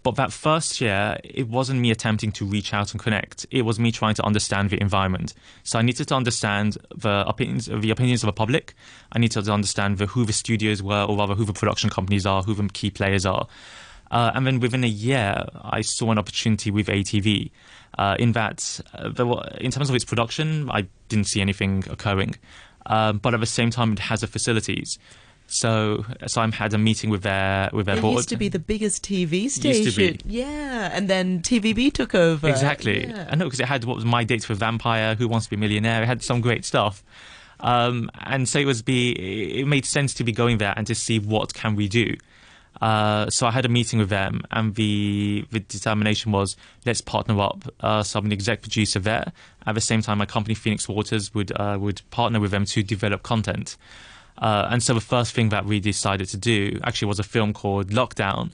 But 0.06 0.14
that 0.14 0.32
first 0.32 0.80
year, 0.80 1.18
it 1.25 1.48
wasn't 1.48 1.80
me 1.80 1.90
attempting 1.90 2.30
to 2.30 2.44
reach 2.44 2.72
out 2.72 2.92
and 2.92 3.02
connect. 3.02 3.44
It 3.50 3.62
was 3.62 3.80
me 3.80 3.90
trying 3.90 4.14
to 4.14 4.25
understand 4.25 4.70
the 4.70 4.80
environment. 4.80 5.34
So 5.64 5.80
I 5.80 5.82
needed 5.82 6.06
to 6.06 6.14
understand 6.14 6.78
the 6.94 7.26
opinions, 7.26 7.66
the 7.66 7.90
opinions 7.90 8.22
of 8.22 8.28
the 8.28 8.32
public. 8.32 8.75
I 9.10 9.18
needed 9.18 9.44
to 9.44 9.52
understand 9.52 9.98
the, 9.98 10.06
who 10.06 10.25
the 10.25 10.32
studios 10.32 10.80
were, 10.80 11.02
or 11.02 11.16
rather 11.16 11.34
who 11.34 11.44
the 11.44 11.52
production 11.52 11.90
companies 11.90 12.25
are, 12.25 12.44
who 12.44 12.54
the 12.54 12.68
key 12.68 12.88
players 12.88 13.26
are. 13.26 13.48
Uh, 14.12 14.30
and 14.32 14.46
then 14.46 14.60
within 14.60 14.84
a 14.84 14.86
year, 14.86 15.44
I 15.60 15.80
saw 15.80 16.12
an 16.12 16.18
opportunity 16.18 16.70
with 16.70 16.86
ATV. 16.86 17.50
Uh, 17.98 18.14
in 18.16 18.30
that, 18.30 18.80
uh, 18.94 19.26
were, 19.26 19.42
in 19.60 19.72
terms 19.72 19.90
of 19.90 19.96
its 19.96 20.04
production, 20.04 20.70
I 20.70 20.86
didn't 21.08 21.26
see 21.26 21.40
anything 21.40 21.82
occurring. 21.90 22.36
Um, 22.86 23.18
but 23.18 23.34
at 23.34 23.40
the 23.40 23.46
same 23.46 23.70
time, 23.70 23.94
it 23.94 23.98
has 23.98 24.20
the 24.20 24.28
facilities. 24.28 25.00
So, 25.48 26.04
so 26.26 26.40
I 26.40 26.50
had 26.50 26.74
a 26.74 26.78
meeting 26.78 27.08
with 27.10 27.22
their 27.22 27.70
with 27.72 27.86
their 27.86 27.96
it 27.96 28.00
board. 28.00 28.14
It 28.14 28.16
used 28.16 28.28
to 28.30 28.36
be 28.36 28.48
the 28.48 28.58
biggest 28.58 29.04
TV 29.04 29.48
station. 29.48 29.84
Used 29.84 29.96
to 29.96 30.12
be. 30.12 30.20
Yeah, 30.26 30.90
and 30.92 31.08
then 31.08 31.40
TVB 31.40 31.92
took 31.92 32.14
over. 32.14 32.48
Exactly. 32.48 33.06
Yeah. 33.06 33.28
I 33.30 33.36
know 33.36 33.44
because 33.44 33.60
it 33.60 33.66
had 33.66 33.84
what 33.84 33.96
was 33.96 34.04
My 34.04 34.24
Dates 34.24 34.48
with 34.48 34.58
Vampire, 34.58 35.14
Who 35.14 35.28
Wants 35.28 35.46
to 35.46 35.50
Be 35.50 35.56
a 35.56 35.58
Millionaire. 35.60 36.02
It 36.02 36.06
had 36.06 36.22
some 36.22 36.40
great 36.40 36.64
stuff. 36.64 37.04
Um, 37.60 38.10
and 38.20 38.48
so 38.48 38.58
it 38.58 38.66
was 38.66 38.82
be 38.82 39.12
it 39.60 39.66
made 39.66 39.84
sense 39.84 40.14
to 40.14 40.24
be 40.24 40.32
going 40.32 40.58
there 40.58 40.74
and 40.76 40.86
to 40.88 40.94
see 40.94 41.18
what 41.18 41.54
can 41.54 41.76
we 41.76 41.88
do. 41.88 42.16
Uh, 42.80 43.30
so 43.30 43.46
I 43.46 43.50
had 43.50 43.64
a 43.64 43.68
meeting 43.68 43.98
with 43.98 44.10
them, 44.10 44.42
and 44.50 44.74
the 44.74 45.46
the 45.50 45.60
determination 45.60 46.32
was 46.32 46.56
let's 46.84 47.00
partner 47.00 47.40
up. 47.40 47.64
Uh, 47.80 48.02
so 48.02 48.18
I'm 48.18 48.26
an 48.26 48.32
exec 48.32 48.62
producer 48.62 48.98
there. 48.98 49.32
At 49.66 49.74
the 49.74 49.80
same 49.80 50.02
time, 50.02 50.18
my 50.18 50.26
company 50.26 50.54
Phoenix 50.54 50.88
Waters 50.88 51.32
would 51.34 51.52
uh, 51.58 51.78
would 51.80 52.02
partner 52.10 52.40
with 52.40 52.50
them 52.50 52.64
to 52.66 52.82
develop 52.82 53.22
content. 53.22 53.76
Uh, 54.38 54.69
and 54.71 54.83
so 54.83 54.95
the 54.95 55.00
first 55.00 55.33
thing 55.33 55.49
that 55.50 55.64
we 55.64 55.81
decided 55.81 56.28
to 56.28 56.37
do 56.37 56.78
actually 56.85 57.09
was 57.09 57.19
a 57.19 57.25
film 57.25 57.52
called 57.52 57.88
Lockdown. 57.88 58.50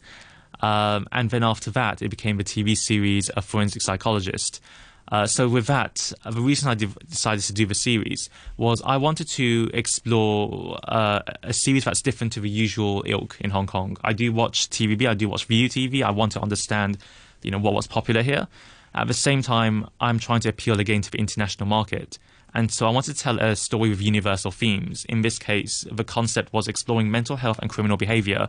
Um, 0.60 1.08
and 1.10 1.30
then 1.30 1.42
after 1.42 1.70
that, 1.72 2.02
it 2.02 2.08
became 2.08 2.36
the 2.36 2.44
TV 2.44 2.76
series 2.76 3.30
A 3.36 3.42
Forensic 3.42 3.82
Psychologist. 3.82 4.60
Uh, 5.08 5.26
so 5.26 5.48
with 5.48 5.66
that, 5.66 6.12
uh, 6.24 6.30
the 6.30 6.40
reason 6.40 6.68
I 6.68 6.74
de- 6.74 6.86
decided 6.86 7.42
to 7.44 7.52
do 7.52 7.66
the 7.66 7.74
series 7.74 8.30
was 8.56 8.80
I 8.82 8.96
wanted 8.96 9.28
to 9.30 9.68
explore 9.74 10.78
uh, 10.84 11.20
a 11.42 11.52
series 11.52 11.84
that's 11.84 12.00
different 12.00 12.32
to 12.34 12.40
the 12.40 12.48
usual 12.48 13.02
ilk 13.06 13.36
in 13.40 13.50
Hong 13.50 13.66
Kong. 13.66 13.96
I 14.02 14.12
do 14.12 14.32
watch 14.32 14.70
TVB, 14.70 15.06
I 15.06 15.14
do 15.14 15.28
watch 15.28 15.46
ViuTV. 15.48 16.02
I 16.02 16.10
want 16.10 16.32
to 16.32 16.40
understand, 16.40 16.98
you 17.42 17.50
know, 17.50 17.58
what 17.58 17.74
was 17.74 17.86
popular 17.86 18.22
here. 18.22 18.46
At 18.94 19.08
the 19.08 19.14
same 19.14 19.42
time, 19.42 19.88
I'm 20.00 20.18
trying 20.18 20.40
to 20.40 20.48
appeal 20.48 20.78
again 20.78 21.02
to 21.02 21.10
the 21.10 21.18
international 21.18 21.66
market. 21.66 22.18
And 22.54 22.70
so 22.70 22.86
I 22.86 22.90
wanted 22.90 23.16
to 23.16 23.22
tell 23.22 23.38
a 23.38 23.56
story 23.56 23.88
with 23.88 24.02
universal 24.02 24.50
themes. 24.50 25.06
In 25.08 25.22
this 25.22 25.38
case, 25.38 25.86
the 25.90 26.04
concept 26.04 26.52
was 26.52 26.68
exploring 26.68 27.10
mental 27.10 27.36
health 27.36 27.58
and 27.60 27.70
criminal 27.70 27.96
behavior. 27.96 28.48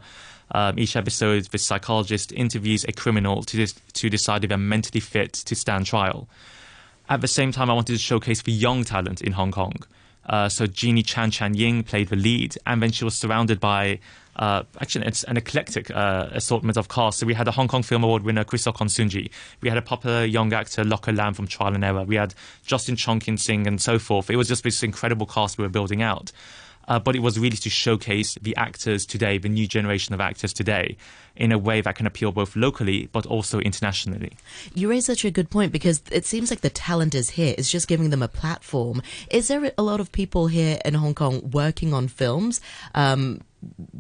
Um, 0.52 0.78
each 0.78 0.96
episode, 0.96 1.46
the 1.46 1.58
psychologist 1.58 2.32
interviews 2.34 2.84
a 2.88 2.92
criminal 2.92 3.44
to, 3.44 3.58
dis- 3.58 3.76
to 3.94 4.10
decide 4.10 4.44
if 4.44 4.50
they're 4.50 4.58
mentally 4.58 5.00
fit 5.00 5.34
to 5.34 5.56
stand 5.56 5.86
trial. 5.86 6.28
At 7.10 7.22
the 7.22 7.28
same 7.28 7.52
time, 7.52 7.70
I 7.70 7.74
wanted 7.74 7.94
to 7.94 8.00
showcase 8.00 8.42
the 8.42 8.52
young 8.52 8.84
talent 8.84 9.22
in 9.22 9.34
Hong 9.34 9.52
Kong. 9.52 9.76
Uh, 10.26 10.48
so 10.48 10.68
Jeannie 10.68 11.04
Chan 11.04 11.32
Chan 11.32 11.54
Ying 11.54 11.84
played 11.84 12.10
the 12.10 12.16
lead, 12.16 12.58
and 12.66 12.82
then 12.82 12.92
she 12.92 13.04
was 13.04 13.16
surrounded 13.16 13.60
by 13.60 14.00
uh, 14.36 14.64
actually 14.82 15.06
it's 15.06 15.24
an 15.26 15.38
eclectic 15.38 15.92
uh, 15.92 16.30
assortment 16.32 16.78
of 16.78 16.90
cast. 16.90 17.20
So 17.20 17.26
we 17.26 17.34
had 17.34 17.48
a 17.48 17.52
Hong 17.52 17.68
Kong 17.68 17.84
Film 17.84 18.04
Award 18.04 18.24
winner 18.24 18.44
Chris 18.44 18.66
Okonsunji. 18.66 19.30
We 19.62 19.70
had 19.70 19.78
a 19.78 19.82
popular 19.82 20.26
young 20.26 20.54
actor 20.54 20.84
Locker 20.84 21.12
Lam 21.12 21.34
from 21.34 21.48
Trial 21.48 21.74
and 21.74 21.84
Error. 21.84 22.04
We 22.04 22.16
had 22.16 22.34
Justin 22.66 22.96
Chongkin 22.96 23.40
Sing 23.40 23.68
and 23.68 23.82
so 23.82 24.00
forth. 24.00 24.30
It 24.30 24.36
was 24.36 24.48
just 24.48 24.64
this 24.64 24.84
incredible 24.84 25.26
cast 25.26 25.58
we 25.58 25.64
were 25.64 25.70
building 25.70 26.02
out. 26.02 26.32
Uh, 26.88 27.00
but 27.00 27.16
it 27.16 27.20
was 27.20 27.40
really 27.40 27.56
to 27.56 27.70
showcase 27.70 28.38
the 28.42 28.56
actors 28.58 29.06
today, 29.06 29.38
the 29.38 29.48
new 29.48 29.68
generation 29.68 30.14
of 30.14 30.20
actors 30.20 30.52
today, 30.52 30.98
in 31.36 31.52
a 31.52 31.58
way 31.58 31.82
that 31.82 31.96
can 31.96 32.06
appeal 32.06 32.32
both 32.32 32.56
locally 32.56 33.08
but 33.14 33.26
also 33.26 33.60
internationally. 33.60 34.34
You 34.76 34.90
raise 34.90 35.06
such 35.06 35.24
a 35.24 35.32
good 35.32 35.50
point 35.50 35.72
because 35.72 36.02
it 36.12 36.26
seems 36.26 36.50
like 36.50 36.62
the 36.62 36.70
talent 36.70 37.16
is 37.16 37.30
here. 37.30 37.56
It's 37.58 37.72
just 37.72 37.88
giving 37.88 38.10
them 38.10 38.22
a 38.22 38.28
platform. 38.28 39.02
Is 39.32 39.48
there 39.48 39.72
a 39.78 39.84
lot 39.84 40.00
of 40.00 40.12
people 40.12 40.48
here 40.48 40.78
in 40.84 40.94
Hong 40.96 41.16
Kong 41.16 41.52
working 41.52 41.94
on 41.94 42.08
films? 42.10 42.60
Um, 42.94 43.42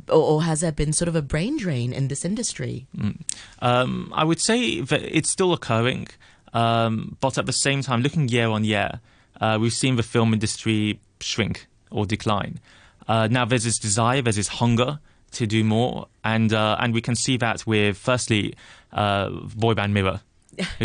or, 0.10 0.22
or, 0.22 0.44
has 0.44 0.62
there 0.62 0.72
been 0.72 0.94
sort 0.94 1.08
of 1.08 1.16
a 1.16 1.22
brain 1.22 1.58
drain 1.58 1.94
in 1.94 2.08
this 2.08 2.26
industry? 2.26 2.88
Mm. 2.98 3.22
Um, 3.60 4.12
I 4.16 4.24
would 4.24 4.42
say 4.42 4.82
that 4.82 5.02
it's 5.02 5.30
still 5.30 5.54
occurring, 5.54 6.08
um, 6.54 7.18
but 7.20 7.38
at 7.38 7.46
the 7.46 7.54
same 7.54 7.82
time, 7.82 8.02
looking 8.02 8.28
year 8.28 8.48
on 8.48 8.64
year, 8.64 9.00
uh, 9.42 9.58
we've 9.60 9.74
seen 9.74 9.96
the 9.96 10.04
film 10.04 10.34
industry 10.34 11.00
shrink 11.20 11.68
or 11.92 12.06
decline. 12.06 12.60
Uh, 13.08 13.28
now 13.30 13.46
there's 13.46 13.64
this 13.64 13.80
desire, 13.80 14.22
there's 14.22 14.36
this 14.36 14.48
hunger 14.48 15.00
to 15.32 15.48
do 15.48 15.64
more, 15.64 16.08
and 16.24 16.54
uh, 16.54 16.78
and 16.80 16.94
we 16.94 17.02
can 17.02 17.16
see 17.16 17.38
that 17.38 17.66
with 17.66 17.98
firstly, 17.98 18.56
uh, 18.92 19.30
boy 19.30 19.74
band 19.74 19.94
Mirror. 19.94 20.22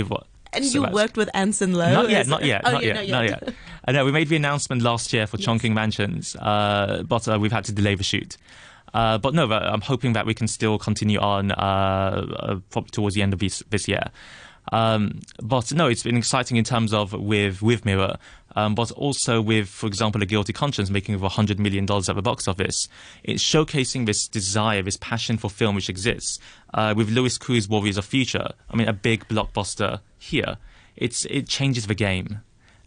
And 0.52 0.64
so 0.64 0.86
you 0.86 0.92
worked 0.92 1.16
with 1.16 1.30
Anson 1.34 1.72
Lo? 1.74 1.92
Not 1.92 2.10
yet, 2.10 2.26
not 2.26 2.44
yet, 2.44 2.62
oh, 2.64 2.72
not, 2.72 2.82
yet 2.82 2.94
not, 2.94 3.06
yet, 3.06 3.12
not 3.12 3.24
yet, 3.46 3.54
I 3.84 3.92
know 3.92 4.04
we 4.04 4.12
made 4.12 4.28
the 4.28 4.36
announcement 4.36 4.82
last 4.82 5.12
year 5.12 5.26
for 5.26 5.36
yes. 5.36 5.44
Chungking 5.44 5.74
Mansions, 5.74 6.36
uh, 6.36 7.02
but 7.06 7.28
uh, 7.28 7.38
we've 7.40 7.52
had 7.52 7.64
to 7.64 7.72
delay 7.72 7.94
the 7.94 8.04
shoot. 8.04 8.36
Uh, 8.94 9.18
but 9.18 9.34
no, 9.34 9.50
I'm 9.50 9.82
hoping 9.82 10.14
that 10.14 10.26
we 10.26 10.34
can 10.34 10.48
still 10.48 10.78
continue 10.78 11.18
on 11.18 11.52
uh, 11.52 12.60
probably 12.70 12.90
towards 12.90 13.14
the 13.14 13.22
end 13.22 13.32
of 13.32 13.38
this, 13.38 13.62
this 13.70 13.86
year. 13.86 14.10
Um, 14.72 15.20
but 15.42 15.72
no, 15.72 15.86
it's 15.86 16.02
been 16.02 16.16
exciting 16.16 16.56
in 16.56 16.64
terms 16.64 16.92
of 16.92 17.12
with 17.12 17.62
with 17.62 17.84
Mirror, 17.84 18.16
um, 18.56 18.74
but 18.74 18.90
also 18.92 19.40
with, 19.40 19.68
for 19.68 19.86
example, 19.86 20.22
A 20.22 20.26
Guilty 20.26 20.52
Conscience 20.52 20.90
making 20.90 21.14
over 21.14 21.28
$100 21.28 21.58
million 21.58 21.84
at 21.90 22.04
the 22.06 22.22
box 22.22 22.48
office. 22.48 22.88
It's 23.22 23.42
showcasing 23.42 24.06
this 24.06 24.26
desire, 24.26 24.82
this 24.82 24.96
passion 24.96 25.38
for 25.38 25.48
film 25.48 25.74
which 25.74 25.88
exists. 25.88 26.38
Uh, 26.74 26.92
with 26.96 27.08
Louis 27.10 27.38
Koo's 27.38 27.68
Warriors 27.68 27.96
of 27.96 28.04
Future, 28.04 28.48
I 28.68 28.76
mean, 28.76 28.88
a 28.88 28.92
big 28.92 29.28
blockbuster 29.28 30.00
here. 30.18 30.56
It's, 30.96 31.24
it 31.26 31.46
changes 31.46 31.86
the 31.86 31.94
game. 31.94 32.40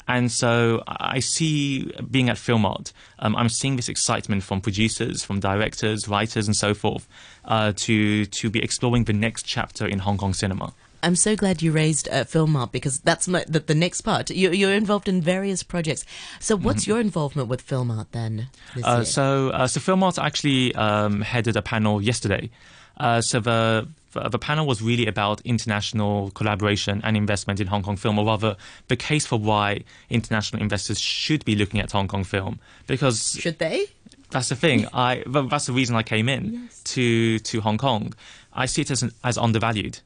And 0.07 0.29
so 0.29 0.83
I 0.87 1.19
see 1.19 1.89
being 2.09 2.29
at 2.29 2.37
Film 2.37 2.65
Art, 2.65 2.91
um, 3.19 3.35
I'm 3.35 3.47
seeing 3.47 3.77
this 3.77 3.87
excitement 3.87 4.43
from 4.43 4.59
producers, 4.59 5.23
from 5.23 5.39
directors, 5.39 6.07
writers, 6.07 6.47
and 6.47 6.55
so 6.55 6.73
forth, 6.73 7.07
uh, 7.45 7.71
to 7.77 8.25
to 8.25 8.49
be 8.49 8.61
exploring 8.61 9.05
the 9.05 9.13
next 9.13 9.43
chapter 9.43 9.87
in 9.87 9.99
Hong 9.99 10.17
Kong 10.17 10.33
cinema. 10.33 10.73
I'm 11.03 11.15
so 11.15 11.35
glad 11.35 11.61
you 11.61 11.71
raised 11.71 12.09
uh, 12.09 12.23
Film 12.23 12.55
Art 12.55 12.71
because 12.71 12.99
that's 12.99 13.27
my, 13.27 13.43
the, 13.47 13.59
the 13.59 13.75
next 13.75 14.01
part. 14.01 14.29
You, 14.29 14.51
you're 14.51 14.73
involved 14.73 15.07
in 15.07 15.21
various 15.21 15.63
projects. 15.63 16.05
So, 16.39 16.55
what's 16.55 16.83
mm-hmm. 16.83 16.91
your 16.91 16.99
involvement 16.99 17.47
with 17.47 17.61
Film 17.61 17.91
Art 17.91 18.11
then? 18.11 18.47
Uh, 18.83 19.03
so, 19.03 19.49
uh, 19.49 19.67
so 19.67 19.79
Film 19.79 20.03
Art 20.03 20.19
actually 20.19 20.73
um, 20.75 21.21
headed 21.21 21.55
a 21.55 21.61
panel 21.61 22.01
yesterday. 22.01 22.49
Uh, 22.97 23.21
so 23.21 23.39
the 23.39 23.87
the 24.13 24.37
panel 24.37 24.67
was 24.67 24.81
really 24.81 25.07
about 25.07 25.41
international 25.41 26.31
collaboration 26.31 27.01
and 27.03 27.15
investment 27.15 27.59
in 27.59 27.67
Hong 27.67 27.81
Kong 27.81 27.95
film, 27.95 28.19
or 28.19 28.25
rather, 28.25 28.57
the 28.89 28.95
case 28.95 29.25
for 29.25 29.39
why 29.39 29.83
international 30.09 30.61
investors 30.61 30.99
should 30.99 31.45
be 31.45 31.55
looking 31.55 31.79
at 31.79 31.91
Hong 31.91 32.07
Kong 32.07 32.23
film. 32.23 32.59
Because 32.87 33.37
should 33.39 33.57
they? 33.57 33.87
That's 34.31 34.49
the 34.49 34.55
thing. 34.55 34.87
I 34.93 35.23
that's 35.25 35.65
the 35.65 35.73
reason 35.73 35.95
I 35.95 36.03
came 36.03 36.27
in 36.27 36.53
yes. 36.53 36.81
to 36.93 37.39
to 37.39 37.61
Hong 37.61 37.77
Kong. 37.77 38.13
I 38.53 38.65
see 38.65 38.81
it 38.81 38.91
as 38.91 39.03
as 39.23 39.37
undervalued. 39.37 39.99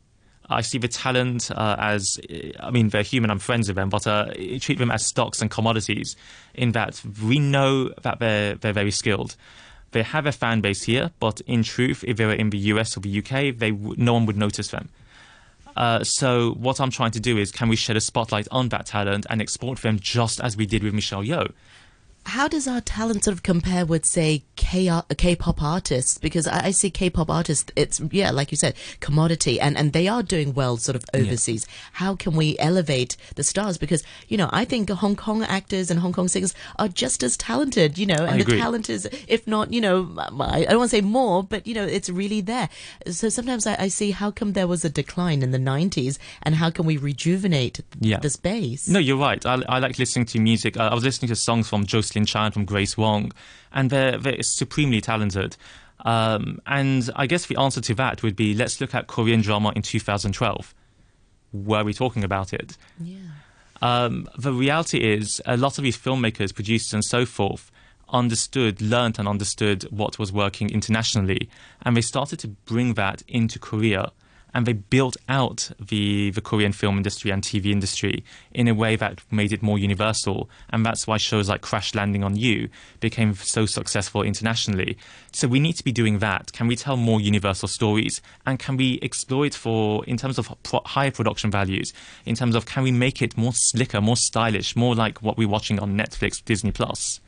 I 0.50 0.62
see 0.62 0.78
the 0.78 0.88
talent 0.88 1.50
uh, 1.52 1.76
as, 1.80 2.20
I 2.60 2.70
mean, 2.70 2.90
they're 2.90 3.02
human, 3.02 3.32
I'm 3.32 3.40
friends 3.40 3.68
with 3.68 3.76
them, 3.76 3.90
but 3.90 4.06
uh, 4.06 4.28
treat 4.60 4.78
them 4.78 4.92
as 4.92 5.06
stocks 5.06 5.42
and 5.42 5.50
commodities 5.50 6.16
in 6.54 6.74
that 6.74 7.02
we 7.24 7.40
know 7.40 7.90
that 8.04 8.20
they're, 8.20 8.56
they're 8.56 8.74
very 8.74 8.92
skilled. 8.92 9.36
They 9.92 10.04
have 10.04 10.26
a 10.26 10.32
fan 10.32 10.62
base 10.62 10.84
here, 10.84 11.12
but 11.20 11.42
in 11.48 11.64
truth, 11.64 12.04
if 12.06 12.18
they 12.18 12.26
were 12.26 12.34
in 12.34 12.50
the 12.50 12.58
US 12.58 12.96
or 12.98 13.00
the 13.00 13.20
UK, 13.20 13.58
they 13.58 13.72
w- 13.72 13.96
no 13.98 14.14
one 14.14 14.26
would 14.26 14.38
notice 14.38 14.68
them. 14.68 14.90
Uh, 15.76 16.04
so 16.04 16.52
what 16.54 16.80
I'm 16.80 16.92
trying 16.92 17.12
to 17.12 17.20
do 17.20 17.38
is, 17.38 17.52
can 17.52 17.68
we 17.68 17.76
shed 17.76 17.98
a 17.98 18.02
spotlight 18.02 18.48
on 18.52 18.70
that 18.70 18.86
talent 18.86 19.26
and 19.30 19.42
export 19.42 19.80
them 19.80 20.00
just 20.00 20.40
as 20.40 20.56
we 20.56 20.66
did 20.66 20.84
with 20.84 20.94
Michelle 20.94 21.24
Yeoh? 21.24 21.52
How 22.26 22.48
does 22.48 22.68
our 22.68 22.82
talent 22.82 23.24
sort 23.24 23.36
of 23.36 23.44
compare 23.44 23.86
with, 23.86 24.04
say, 24.04 24.44
K 24.56 24.90
K-pop 25.16 25.62
artists? 25.62 26.18
Because 26.18 26.48
I, 26.48 26.66
I, 26.66 26.72
see 26.72 26.90
K-pop 26.90 27.30
artists, 27.30 27.72
it's 27.76 28.02
yeah, 28.12 28.32
like 28.32 28.52
you 28.52 28.58
said, 28.58 28.74
commodity, 29.00 29.60
and 29.60 29.78
and 29.78 29.94
they 29.94 30.08
are 30.08 30.24
doing 30.24 30.54
well 30.54 30.78
sort 30.78 30.96
of 30.96 31.06
overseas. 31.14 31.66
Yeah. 31.68 31.90
How 31.94 32.16
can 32.16 32.36
we 32.36 32.58
elevate 32.58 33.16
the 33.36 33.44
stars? 33.44 33.78
Because 33.78 34.04
you 34.28 34.38
know, 34.38 34.50
I 34.52 34.66
think 34.66 34.90
Hong 34.90 35.16
Kong 35.16 35.44
actors 35.44 35.92
and 35.92 36.00
Hong 36.00 36.14
Kong 36.14 36.28
singers 36.28 36.56
are 36.78 36.88
just 36.88 37.22
as 37.22 37.38
talented. 37.38 37.98
You 37.98 38.08
know, 38.08 38.16
and 38.16 38.32
I 38.32 38.38
the 38.38 38.44
agree. 38.44 38.58
talent 38.58 38.90
is, 38.90 39.08
if 39.28 39.46
not, 39.46 39.72
you 39.72 39.82
know, 39.82 40.12
I 40.18 40.66
don't 40.66 40.80
want 40.80 40.90
to 40.92 40.98
say 40.98 41.02
more, 41.02 41.44
but 41.44 41.68
you 41.68 41.76
know, 41.76 41.86
it's 41.86 42.10
really 42.10 42.42
there. 42.42 42.70
So 43.08 43.30
sometimes 43.30 43.68
I, 43.68 43.76
I 43.80 43.88
see 43.88 44.12
how 44.12 44.32
come 44.32 44.54
there 44.54 44.68
was 44.68 44.84
a 44.84 44.90
decline 44.90 45.44
in 45.44 45.52
the 45.52 45.60
'90s, 45.60 46.18
and 46.42 46.56
how 46.56 46.72
can 46.72 46.86
we 46.86 46.98
rejuvenate 46.98 47.82
yeah. 48.00 48.18
the 48.18 48.32
space? 48.32 48.90
No, 48.90 49.00
you're 49.00 49.18
right. 49.18 49.46
I, 49.46 49.62
I 49.70 49.80
like 49.80 50.00
listening 50.00 50.26
to 50.28 50.40
music. 50.40 50.76
I 50.78 50.94
was 50.94 51.04
listening 51.04 51.30
to 51.30 51.36
songs 51.36 51.70
from 51.70 51.86
Jocelyn 51.86 52.15
Jocelyn 52.16 52.26
Chan, 52.26 52.52
from 52.52 52.66
Grace 52.66 52.98
Wong, 52.98 53.32
and 53.74 53.90
they're, 53.90 54.18
they're 54.18 54.42
supremely 54.42 55.02
talented. 55.02 55.58
Um, 56.06 56.62
and 56.66 57.10
I 57.16 57.28
guess 57.28 57.46
the 57.48 57.58
answer 57.58 57.82
to 57.82 57.96
that 57.96 58.24
would 58.24 58.36
be 58.36 58.54
let's 58.54 58.80
look 58.80 58.94
at 58.96 59.08
Korean 59.08 59.42
drama 59.42 59.74
in 59.76 59.82
2012. 59.82 60.74
Were 61.54 61.84
we 61.84 61.94
talking 61.94 62.24
about 62.24 62.54
it? 62.54 62.78
Yeah. 63.00 63.18
Um, 63.82 64.28
the 64.38 64.54
reality 64.54 65.00
is, 65.00 65.42
a 65.46 65.58
lot 65.58 65.78
of 65.78 65.84
these 65.84 65.98
filmmakers, 65.98 66.54
producers, 66.54 66.94
and 66.94 67.04
so 67.04 67.26
forth 67.26 67.72
understood, 68.10 68.82
learned, 68.82 69.20
and 69.20 69.28
understood 69.28 69.84
what 69.90 70.20
was 70.20 70.32
working 70.32 70.70
internationally, 70.70 71.50
and 71.84 71.98
they 71.98 72.02
started 72.02 72.40
to 72.40 72.48
bring 72.48 72.94
that 72.94 73.24
into 73.28 73.60
Korea 73.60 74.12
and 74.56 74.66
they 74.66 74.74
built 74.74 75.18
out 75.28 75.70
the 75.80 76.32
the 76.32 76.42
Korean 76.42 76.72
film 76.72 76.96
industry 76.96 77.30
and 77.30 77.44
TV 77.44 77.66
industry 77.72 78.24
in 78.54 78.70
a 78.70 78.74
way 78.74 78.96
that 78.96 79.22
made 79.30 79.52
it 79.52 79.62
more 79.62 79.78
universal, 79.78 80.50
and 80.70 80.86
that's 80.86 81.06
why 81.06 81.18
shows 81.18 81.50
like 81.50 81.62
Crash 81.62 81.94
Landing 81.94 82.24
on 82.24 82.38
You 82.38 82.70
became 83.02 83.36
so 83.36 83.66
successful 83.66 84.24
internationally. 84.24 84.98
So 85.34 85.50
we 85.50 85.60
need 85.60 85.74
to 85.74 85.84
be 85.84 85.92
doing 85.92 86.20
that. 86.20 86.54
Can 86.54 86.68
we 86.68 86.78
tell 86.78 86.96
more 86.96 87.20
universal 87.20 87.68
stories, 87.68 88.22
and 88.46 88.58
can 88.58 88.78
we 88.78 88.98
explore 89.02 89.46
it 89.46 89.54
for 89.54 90.06
in 90.06 90.16
terms 90.16 90.40
of 90.40 90.52
pro- 90.64 90.82
higher 90.86 91.12
production 91.12 91.52
values? 91.52 91.92
In 92.26 92.36
terms 92.36 92.56
of 92.56 92.66
can 92.66 92.84
we 92.84 92.94
make 92.94 93.22
it 93.22 93.38
more 93.38 93.54
slicker, 93.54 94.00
more 94.00 94.18
stylish, 94.18 94.74
more 94.76 94.96
like 94.96 95.22
what 95.22 95.38
we're 95.38 95.50
watching 95.50 95.80
on 95.80 95.98
Netflix, 95.98 96.44
Disney 96.44 96.72
Plus? 96.72 97.20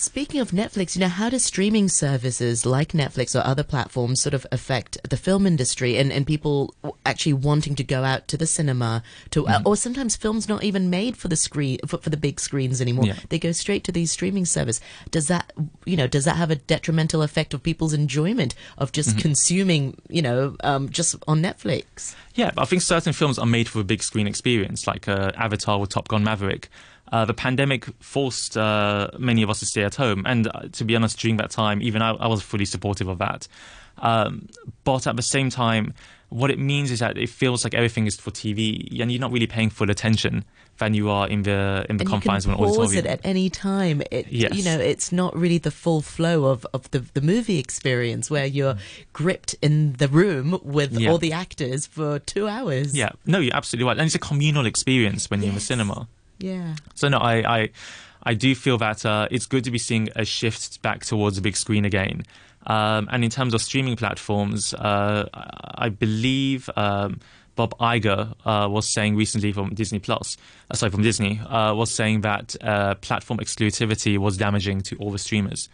Speaking 0.00 0.40
of 0.40 0.52
Netflix, 0.52 0.96
you 0.96 1.00
know, 1.00 1.08
how 1.08 1.28
do 1.28 1.38
streaming 1.38 1.90
services 1.90 2.64
like 2.64 2.92
Netflix 2.92 3.38
or 3.38 3.46
other 3.46 3.62
platforms 3.62 4.22
sort 4.22 4.32
of 4.32 4.46
affect 4.50 4.96
the 5.06 5.16
film 5.18 5.46
industry 5.46 5.98
and, 5.98 6.10
and 6.10 6.26
people 6.26 6.74
actually 7.04 7.34
wanting 7.34 7.74
to 7.74 7.84
go 7.84 8.02
out 8.02 8.26
to 8.28 8.38
the 8.38 8.46
cinema 8.46 9.02
to, 9.28 9.44
mm. 9.44 9.50
uh, 9.50 9.60
or 9.66 9.76
sometimes 9.76 10.16
films 10.16 10.48
not 10.48 10.64
even 10.64 10.88
made 10.88 11.18
for 11.18 11.28
the 11.28 11.36
screen, 11.36 11.80
for, 11.86 11.98
for 11.98 12.08
the 12.08 12.16
big 12.16 12.40
screens 12.40 12.80
anymore. 12.80 13.04
Yeah. 13.04 13.16
They 13.28 13.38
go 13.38 13.52
straight 13.52 13.84
to 13.84 13.92
these 13.92 14.10
streaming 14.10 14.46
services. 14.46 14.80
Does 15.10 15.28
that, 15.28 15.52
you 15.84 15.98
know, 15.98 16.06
does 16.06 16.24
that 16.24 16.36
have 16.36 16.50
a 16.50 16.56
detrimental 16.56 17.20
effect 17.20 17.52
of 17.52 17.62
people's 17.62 17.92
enjoyment 17.92 18.54
of 18.78 18.92
just 18.92 19.10
mm-hmm. 19.10 19.18
consuming, 19.18 20.00
you 20.08 20.22
know, 20.22 20.56
um, 20.64 20.88
just 20.88 21.14
on 21.28 21.42
Netflix? 21.42 22.14
Yeah, 22.34 22.52
I 22.56 22.64
think 22.64 22.80
certain 22.80 23.12
films 23.12 23.38
are 23.38 23.44
made 23.44 23.68
for 23.68 23.80
a 23.80 23.84
big 23.84 24.02
screen 24.02 24.26
experience, 24.26 24.86
like 24.86 25.08
uh, 25.08 25.32
Avatar 25.36 25.78
with 25.78 25.90
Top 25.90 26.08
Gun 26.08 26.24
Maverick. 26.24 26.70
Uh, 27.12 27.24
the 27.24 27.34
pandemic 27.34 27.86
forced 28.00 28.56
uh, 28.56 29.10
many 29.18 29.42
of 29.42 29.50
us 29.50 29.58
to 29.60 29.66
stay 29.66 29.82
at 29.82 29.96
home. 29.96 30.22
And 30.26 30.46
uh, 30.46 30.68
to 30.72 30.84
be 30.84 30.94
honest, 30.94 31.18
during 31.18 31.38
that 31.38 31.50
time, 31.50 31.82
even 31.82 32.02
I, 32.02 32.10
I 32.12 32.28
was 32.28 32.42
fully 32.42 32.64
supportive 32.64 33.08
of 33.08 33.18
that. 33.18 33.48
Um, 33.98 34.48
but 34.84 35.06
at 35.06 35.16
the 35.16 35.22
same 35.22 35.50
time, 35.50 35.94
what 36.30 36.50
it 36.50 36.58
means 36.58 36.90
is 36.90 37.00
that 37.00 37.18
it 37.18 37.28
feels 37.28 37.64
like 37.64 37.74
everything 37.74 38.06
is 38.06 38.16
for 38.16 38.30
TV, 38.30 39.00
and 39.00 39.10
you're 39.10 39.20
not 39.20 39.32
really 39.32 39.48
paying 39.48 39.68
full 39.68 39.90
attention 39.90 40.44
than 40.78 40.94
you 40.94 41.10
are 41.10 41.28
in 41.28 41.42
the 41.42 41.84
in 41.90 41.96
the 41.96 42.02
and 42.02 42.08
confines 42.08 42.46
you 42.46 42.52
can 42.52 42.54
of 42.54 42.60
an 42.60 42.66
auditorium. 42.66 42.86
Pause 42.86 42.94
it 42.94 43.06
at 43.06 43.20
any 43.24 43.50
time. 43.50 44.00
It, 44.10 44.28
yes. 44.28 44.54
you 44.54 44.64
know, 44.64 44.78
it's 44.78 45.10
not 45.10 45.36
really 45.36 45.58
the 45.58 45.72
full 45.72 46.00
flow 46.00 46.46
of, 46.46 46.64
of 46.72 46.90
the 46.92 47.00
the 47.00 47.20
movie 47.20 47.58
experience 47.58 48.30
where 48.30 48.46
you're 48.46 48.76
gripped 49.12 49.54
in 49.60 49.94
the 49.94 50.06
room 50.06 50.60
with 50.62 50.92
yeah. 50.92 51.10
all 51.10 51.18
the 51.18 51.32
actors 51.32 51.86
for 51.86 52.20
two 52.20 52.46
hours. 52.46 52.96
Yeah, 52.96 53.10
no, 53.26 53.40
you're 53.40 53.54
absolutely 53.54 53.88
right, 53.88 53.98
and 53.98 54.06
it's 54.06 54.14
a 54.14 54.20
communal 54.20 54.66
experience 54.66 55.30
when 55.30 55.40
yes. 55.40 55.44
you're 55.44 55.50
in 55.50 55.54
the 55.56 55.60
cinema. 55.60 56.08
Yeah. 56.40 56.74
So 56.94 57.08
no, 57.08 57.18
I 57.18 57.60
I, 57.60 57.70
I 58.22 58.34
do 58.34 58.54
feel 58.54 58.78
that 58.78 59.06
uh, 59.06 59.28
it's 59.30 59.46
good 59.46 59.64
to 59.64 59.70
be 59.70 59.78
seeing 59.78 60.08
a 60.16 60.24
shift 60.24 60.82
back 60.82 61.04
towards 61.04 61.38
a 61.38 61.42
big 61.42 61.56
screen 61.56 61.84
again. 61.84 62.24
Um, 62.66 63.08
and 63.10 63.24
in 63.24 63.30
terms 63.30 63.54
of 63.54 63.62
streaming 63.62 63.96
platforms, 63.96 64.74
uh, 64.74 65.28
I 65.32 65.88
believe 65.88 66.68
um, 66.76 67.20
Bob 67.56 67.76
Iger 67.78 68.34
uh, 68.44 68.68
was 68.68 68.92
saying 68.92 69.16
recently 69.16 69.52
from 69.52 69.74
Disney 69.74 69.98
Plus, 69.98 70.36
uh, 70.70 70.74
sorry, 70.74 70.90
from 70.90 71.02
Disney, 71.02 71.40
uh, 71.40 71.74
was 71.74 71.90
saying 71.90 72.22
that 72.22 72.56
uh, 72.62 72.94
platform 72.96 73.38
exclusivity 73.40 74.18
was 74.18 74.36
damaging 74.36 74.82
to 74.82 74.96
all 74.96 75.10
the 75.10 75.18
streamers. 75.18 75.68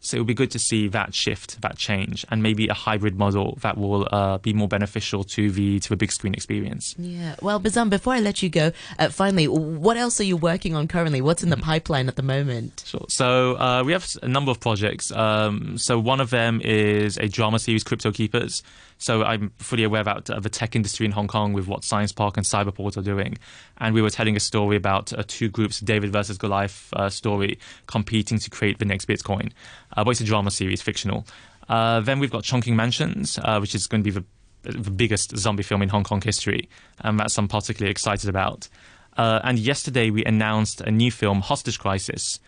So 0.00 0.16
it 0.16 0.20
would 0.20 0.26
be 0.26 0.34
good 0.34 0.50
to 0.52 0.58
see 0.58 0.88
that 0.88 1.14
shift, 1.14 1.60
that 1.60 1.76
change, 1.76 2.24
and 2.30 2.42
maybe 2.42 2.68
a 2.68 2.74
hybrid 2.74 3.18
model 3.18 3.58
that 3.62 3.76
will 3.76 4.08
uh, 4.12 4.38
be 4.38 4.52
more 4.52 4.68
beneficial 4.68 5.24
to 5.24 5.50
the 5.50 5.80
to 5.80 5.94
a 5.94 5.96
big 5.96 6.12
screen 6.12 6.34
experience. 6.34 6.94
Yeah. 6.98 7.34
Well, 7.42 7.60
Bizhan, 7.60 7.90
before 7.90 8.14
I 8.14 8.20
let 8.20 8.42
you 8.42 8.48
go, 8.48 8.72
uh, 8.98 9.08
finally, 9.08 9.48
what 9.48 9.96
else 9.96 10.20
are 10.20 10.24
you 10.24 10.36
working 10.36 10.74
on 10.74 10.88
currently? 10.88 11.20
What's 11.20 11.42
in 11.42 11.50
the 11.50 11.56
mm-hmm. 11.56 11.64
pipeline 11.64 12.08
at 12.08 12.16
the 12.16 12.22
moment? 12.22 12.84
Sure. 12.86 13.06
So 13.08 13.56
uh, 13.58 13.82
we 13.84 13.92
have 13.92 14.06
a 14.22 14.28
number 14.28 14.50
of 14.50 14.60
projects. 14.60 15.10
Um, 15.10 15.78
so 15.78 15.98
one 15.98 16.20
of 16.20 16.30
them 16.30 16.60
is 16.62 17.16
a 17.18 17.28
drama 17.28 17.58
series, 17.58 17.82
Crypto 17.82 18.12
Keepers. 18.12 18.62
So 18.98 19.22
I'm 19.22 19.50
fully 19.58 19.84
aware 19.84 20.00
about 20.00 20.28
uh, 20.28 20.40
the 20.40 20.50
tech 20.50 20.76
industry 20.76 21.06
in 21.06 21.12
Hong 21.12 21.28
Kong 21.28 21.52
with 21.52 21.68
what 21.68 21.84
Science 21.84 22.12
Park 22.12 22.36
and 22.36 22.44
Cyberport 22.44 22.96
are 22.96 23.02
doing. 23.02 23.38
And 23.78 23.94
we 23.94 24.02
were 24.02 24.10
telling 24.10 24.36
a 24.36 24.40
story 24.40 24.76
about 24.76 25.12
uh, 25.12 25.22
two 25.26 25.48
groups, 25.48 25.80
David 25.80 26.12
versus 26.12 26.36
Goliath 26.36 26.92
uh, 26.94 27.08
story, 27.08 27.58
competing 27.86 28.38
to 28.38 28.50
create 28.50 28.78
the 28.78 28.84
next 28.84 29.06
Bitcoin. 29.06 29.52
Uh, 29.96 30.04
but 30.04 30.10
it's 30.10 30.20
a 30.20 30.24
drama 30.24 30.50
series, 30.50 30.82
fictional. 30.82 31.24
Uh, 31.68 32.00
then 32.00 32.18
we've 32.18 32.30
got 32.30 32.42
Chungking 32.42 32.74
Mansions, 32.74 33.38
uh, 33.42 33.58
which 33.58 33.74
is 33.74 33.86
going 33.86 34.02
to 34.02 34.10
be 34.10 34.24
the, 34.62 34.78
the 34.78 34.90
biggest 34.90 35.36
zombie 35.36 35.62
film 35.62 35.80
in 35.80 35.88
Hong 35.88 36.04
Kong 36.04 36.20
history. 36.20 36.68
And 37.00 37.20
that's 37.20 37.38
I'm 37.38 37.46
particularly 37.46 37.90
excited 37.90 38.28
about. 38.28 38.68
and 39.16 39.58
yesterday 39.58 40.10
we 40.10 40.24
announced 40.24 40.80
a 40.80 40.90
new 40.90 41.12
film, 41.12 41.40
Hostage 41.40 41.78
Crisis. 41.78 42.40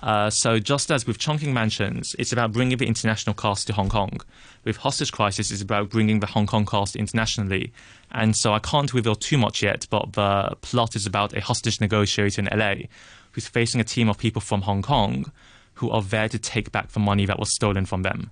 Uh, 0.00 0.30
so 0.30 0.58
just 0.58 0.90
as 0.90 1.06
with 1.06 1.18
Chungking 1.18 1.52
Mansions, 1.52 2.14
it's 2.18 2.32
about 2.32 2.52
bringing 2.52 2.78
the 2.78 2.86
international 2.86 3.34
cast 3.34 3.66
to 3.66 3.72
Hong 3.72 3.88
Kong. 3.88 4.20
With 4.64 4.76
Hostage 4.76 5.12
Crisis, 5.12 5.50
it's 5.50 5.62
about 5.62 5.90
bringing 5.90 6.20
the 6.20 6.26
Hong 6.26 6.46
Kong 6.46 6.64
cast 6.66 6.94
internationally. 6.94 7.72
And 8.12 8.36
so 8.36 8.52
I 8.52 8.58
can't 8.58 8.92
reveal 8.94 9.16
too 9.16 9.38
much 9.38 9.62
yet, 9.62 9.86
but 9.90 10.12
the 10.12 10.56
plot 10.62 10.94
is 10.94 11.06
about 11.06 11.36
a 11.36 11.40
hostage 11.40 11.80
negotiator 11.80 12.40
in 12.40 12.58
LA 12.58 12.86
who's 13.32 13.48
facing 13.48 13.80
a 13.80 13.84
team 13.84 14.08
of 14.08 14.18
people 14.18 14.40
from 14.40 14.62
Hong 14.62 14.82
Kong 14.82 15.32
who 15.74 15.90
are 15.90 16.02
there 16.02 16.28
to 16.28 16.38
take 16.38 16.72
back 16.72 16.88
the 16.88 17.00
money 17.00 17.26
that 17.26 17.38
was 17.38 17.52
stolen 17.52 17.86
from 17.86 18.02
them. 18.02 18.30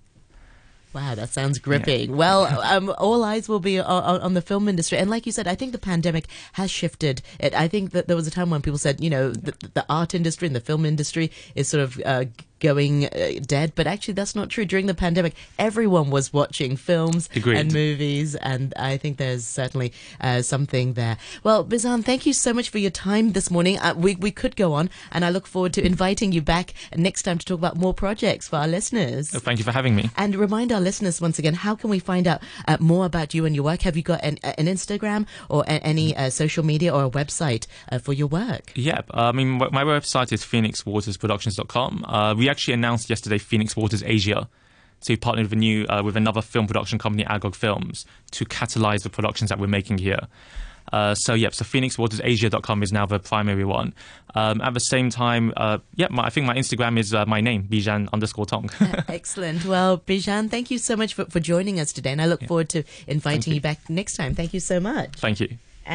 Wow, 0.96 1.14
that 1.14 1.28
sounds 1.28 1.58
gripping. 1.58 2.08
Yeah. 2.08 2.16
Well, 2.16 2.46
um, 2.62 2.90
all 2.96 3.22
eyes 3.22 3.50
will 3.50 3.60
be 3.60 3.78
on, 3.78 4.18
on, 4.22 4.32
the 4.32 4.40
film 4.40 4.66
industry, 4.66 4.96
and 4.96 5.10
like 5.10 5.26
you 5.26 5.32
said, 5.32 5.46
I 5.46 5.54
think 5.54 5.72
the 5.72 5.78
pandemic 5.78 6.24
has 6.54 6.70
shifted 6.70 7.20
it. 7.38 7.52
I 7.54 7.68
think 7.68 7.90
that 7.90 8.08
there 8.08 8.16
was 8.16 8.26
a 8.26 8.30
time 8.30 8.48
when 8.48 8.62
people 8.62 8.78
said, 8.78 9.04
you 9.04 9.10
know, 9.10 9.30
the, 9.30 9.52
the 9.74 9.84
art 9.90 10.14
industry 10.14 10.46
and 10.46 10.56
the 10.56 10.60
film 10.60 10.86
industry 10.86 11.30
is 11.54 11.68
sort 11.68 11.82
of 11.82 12.00
uh, 12.06 12.24
going 12.60 13.06
uh, 13.06 13.40
dead, 13.46 13.72
but 13.74 13.86
actually 13.86 14.14
that's 14.14 14.34
not 14.34 14.48
true. 14.48 14.64
During 14.64 14.86
the 14.86 14.94
pandemic, 14.94 15.34
everyone 15.58 16.10
was 16.10 16.32
watching 16.32 16.76
films 16.76 17.28
Agreed. 17.34 17.58
and 17.58 17.72
movies, 17.72 18.34
and 18.34 18.72
I 18.76 18.96
think 18.96 19.18
there's 19.18 19.44
certainly 19.46 19.92
uh, 20.20 20.42
something 20.42 20.94
there. 20.94 21.18
Well, 21.42 21.64
Bizhan, 21.64 22.04
thank 22.04 22.26
you 22.26 22.32
so 22.32 22.52
much 22.52 22.68
for 22.70 22.78
your 22.78 22.90
time 22.90 23.32
this 23.32 23.50
morning. 23.50 23.78
Uh, 23.78 23.94
we 23.96 24.16
we 24.16 24.30
could 24.30 24.56
go 24.56 24.72
on, 24.72 24.90
and 25.12 25.24
I 25.24 25.30
look 25.30 25.46
forward 25.46 25.72
to 25.74 25.84
inviting 25.84 26.32
you 26.32 26.42
back 26.42 26.72
next 26.94 27.22
time 27.22 27.38
to 27.38 27.44
talk 27.44 27.58
about 27.58 27.76
more 27.76 27.94
projects 27.94 28.48
for 28.48 28.56
our 28.56 28.68
listeners. 28.68 29.34
Oh, 29.34 29.38
thank 29.38 29.58
you 29.58 29.64
for 29.64 29.72
having 29.72 29.94
me. 29.94 30.10
And 30.16 30.34
remind 30.36 30.72
our 30.72 30.80
listeners 30.80 31.20
once 31.20 31.38
again, 31.38 31.54
how 31.54 31.74
can 31.74 31.90
we 31.90 31.98
find 31.98 32.26
out 32.26 32.42
uh, 32.66 32.76
more 32.80 33.06
about 33.06 33.34
you 33.34 33.44
and 33.44 33.54
your 33.54 33.64
work? 33.64 33.82
Have 33.82 33.96
you 33.96 34.02
got 34.02 34.22
an, 34.22 34.38
an 34.42 34.66
Instagram 34.66 35.26
or 35.48 35.64
any 35.66 36.16
uh, 36.16 36.30
social 36.30 36.64
media 36.64 36.94
or 36.94 37.04
a 37.04 37.10
website 37.10 37.66
uh, 37.92 37.98
for 37.98 38.12
your 38.12 38.26
work? 38.28 38.72
Yeah, 38.74 39.02
I 39.10 39.32
mean, 39.32 39.58
my 39.58 39.84
website 39.84 40.32
is 40.32 40.42
phoenixwatersproductions.com. 40.42 42.36
we 42.38 42.45
we 42.46 42.50
actually 42.50 42.74
announced 42.74 43.10
yesterday 43.10 43.38
Phoenix 43.38 43.76
Waters 43.76 44.04
Asia. 44.04 44.48
So 45.00 45.12
we 45.12 45.16
partnered 45.16 45.46
with 45.46 45.52
a 45.52 45.56
new 45.56 45.84
uh, 45.88 46.02
with 46.04 46.16
another 46.16 46.40
film 46.40 46.66
production 46.68 46.98
company, 46.98 47.24
Agog 47.26 47.56
Films, 47.56 48.06
to 48.30 48.44
catalyze 48.44 49.02
the 49.02 49.10
productions 49.10 49.50
that 49.50 49.58
we're 49.58 49.66
making 49.66 49.98
here. 49.98 50.20
Uh, 50.92 51.16
so 51.16 51.34
yep, 51.34 51.52
so 51.52 51.64
phoenixwatersasia.com 51.64 52.82
is 52.84 52.92
now 52.92 53.04
the 53.04 53.18
primary 53.18 53.64
one. 53.64 53.92
Um, 54.36 54.60
at 54.60 54.72
the 54.74 54.80
same 54.80 55.10
time, 55.10 55.52
uh, 55.56 55.78
yeah, 55.96 56.06
my, 56.10 56.26
I 56.26 56.30
think 56.30 56.46
my 56.46 56.54
Instagram 56.54 56.96
is 56.96 57.12
uh, 57.12 57.26
my 57.26 57.40
name, 57.40 57.64
Bizhan 57.64 58.08
underscore 58.12 58.46
Tong. 58.46 58.70
Excellent. 59.08 59.64
Well, 59.64 59.98
Bizhan, 59.98 60.48
thank 60.48 60.70
you 60.70 60.78
so 60.78 60.94
much 60.94 61.14
for, 61.14 61.24
for 61.24 61.40
joining 61.40 61.80
us 61.80 61.92
today, 61.92 62.12
and 62.12 62.22
I 62.22 62.26
look 62.26 62.42
yeah. 62.42 62.48
forward 62.48 62.68
to 62.70 62.84
inviting 63.08 63.50
you. 63.50 63.56
you 63.56 63.60
back 63.60 63.90
next 63.90 64.14
time. 64.14 64.36
Thank 64.36 64.54
you 64.54 64.60
so 64.60 64.78
much. 64.78 65.16
Thank 65.16 65.40
you. 65.40 65.58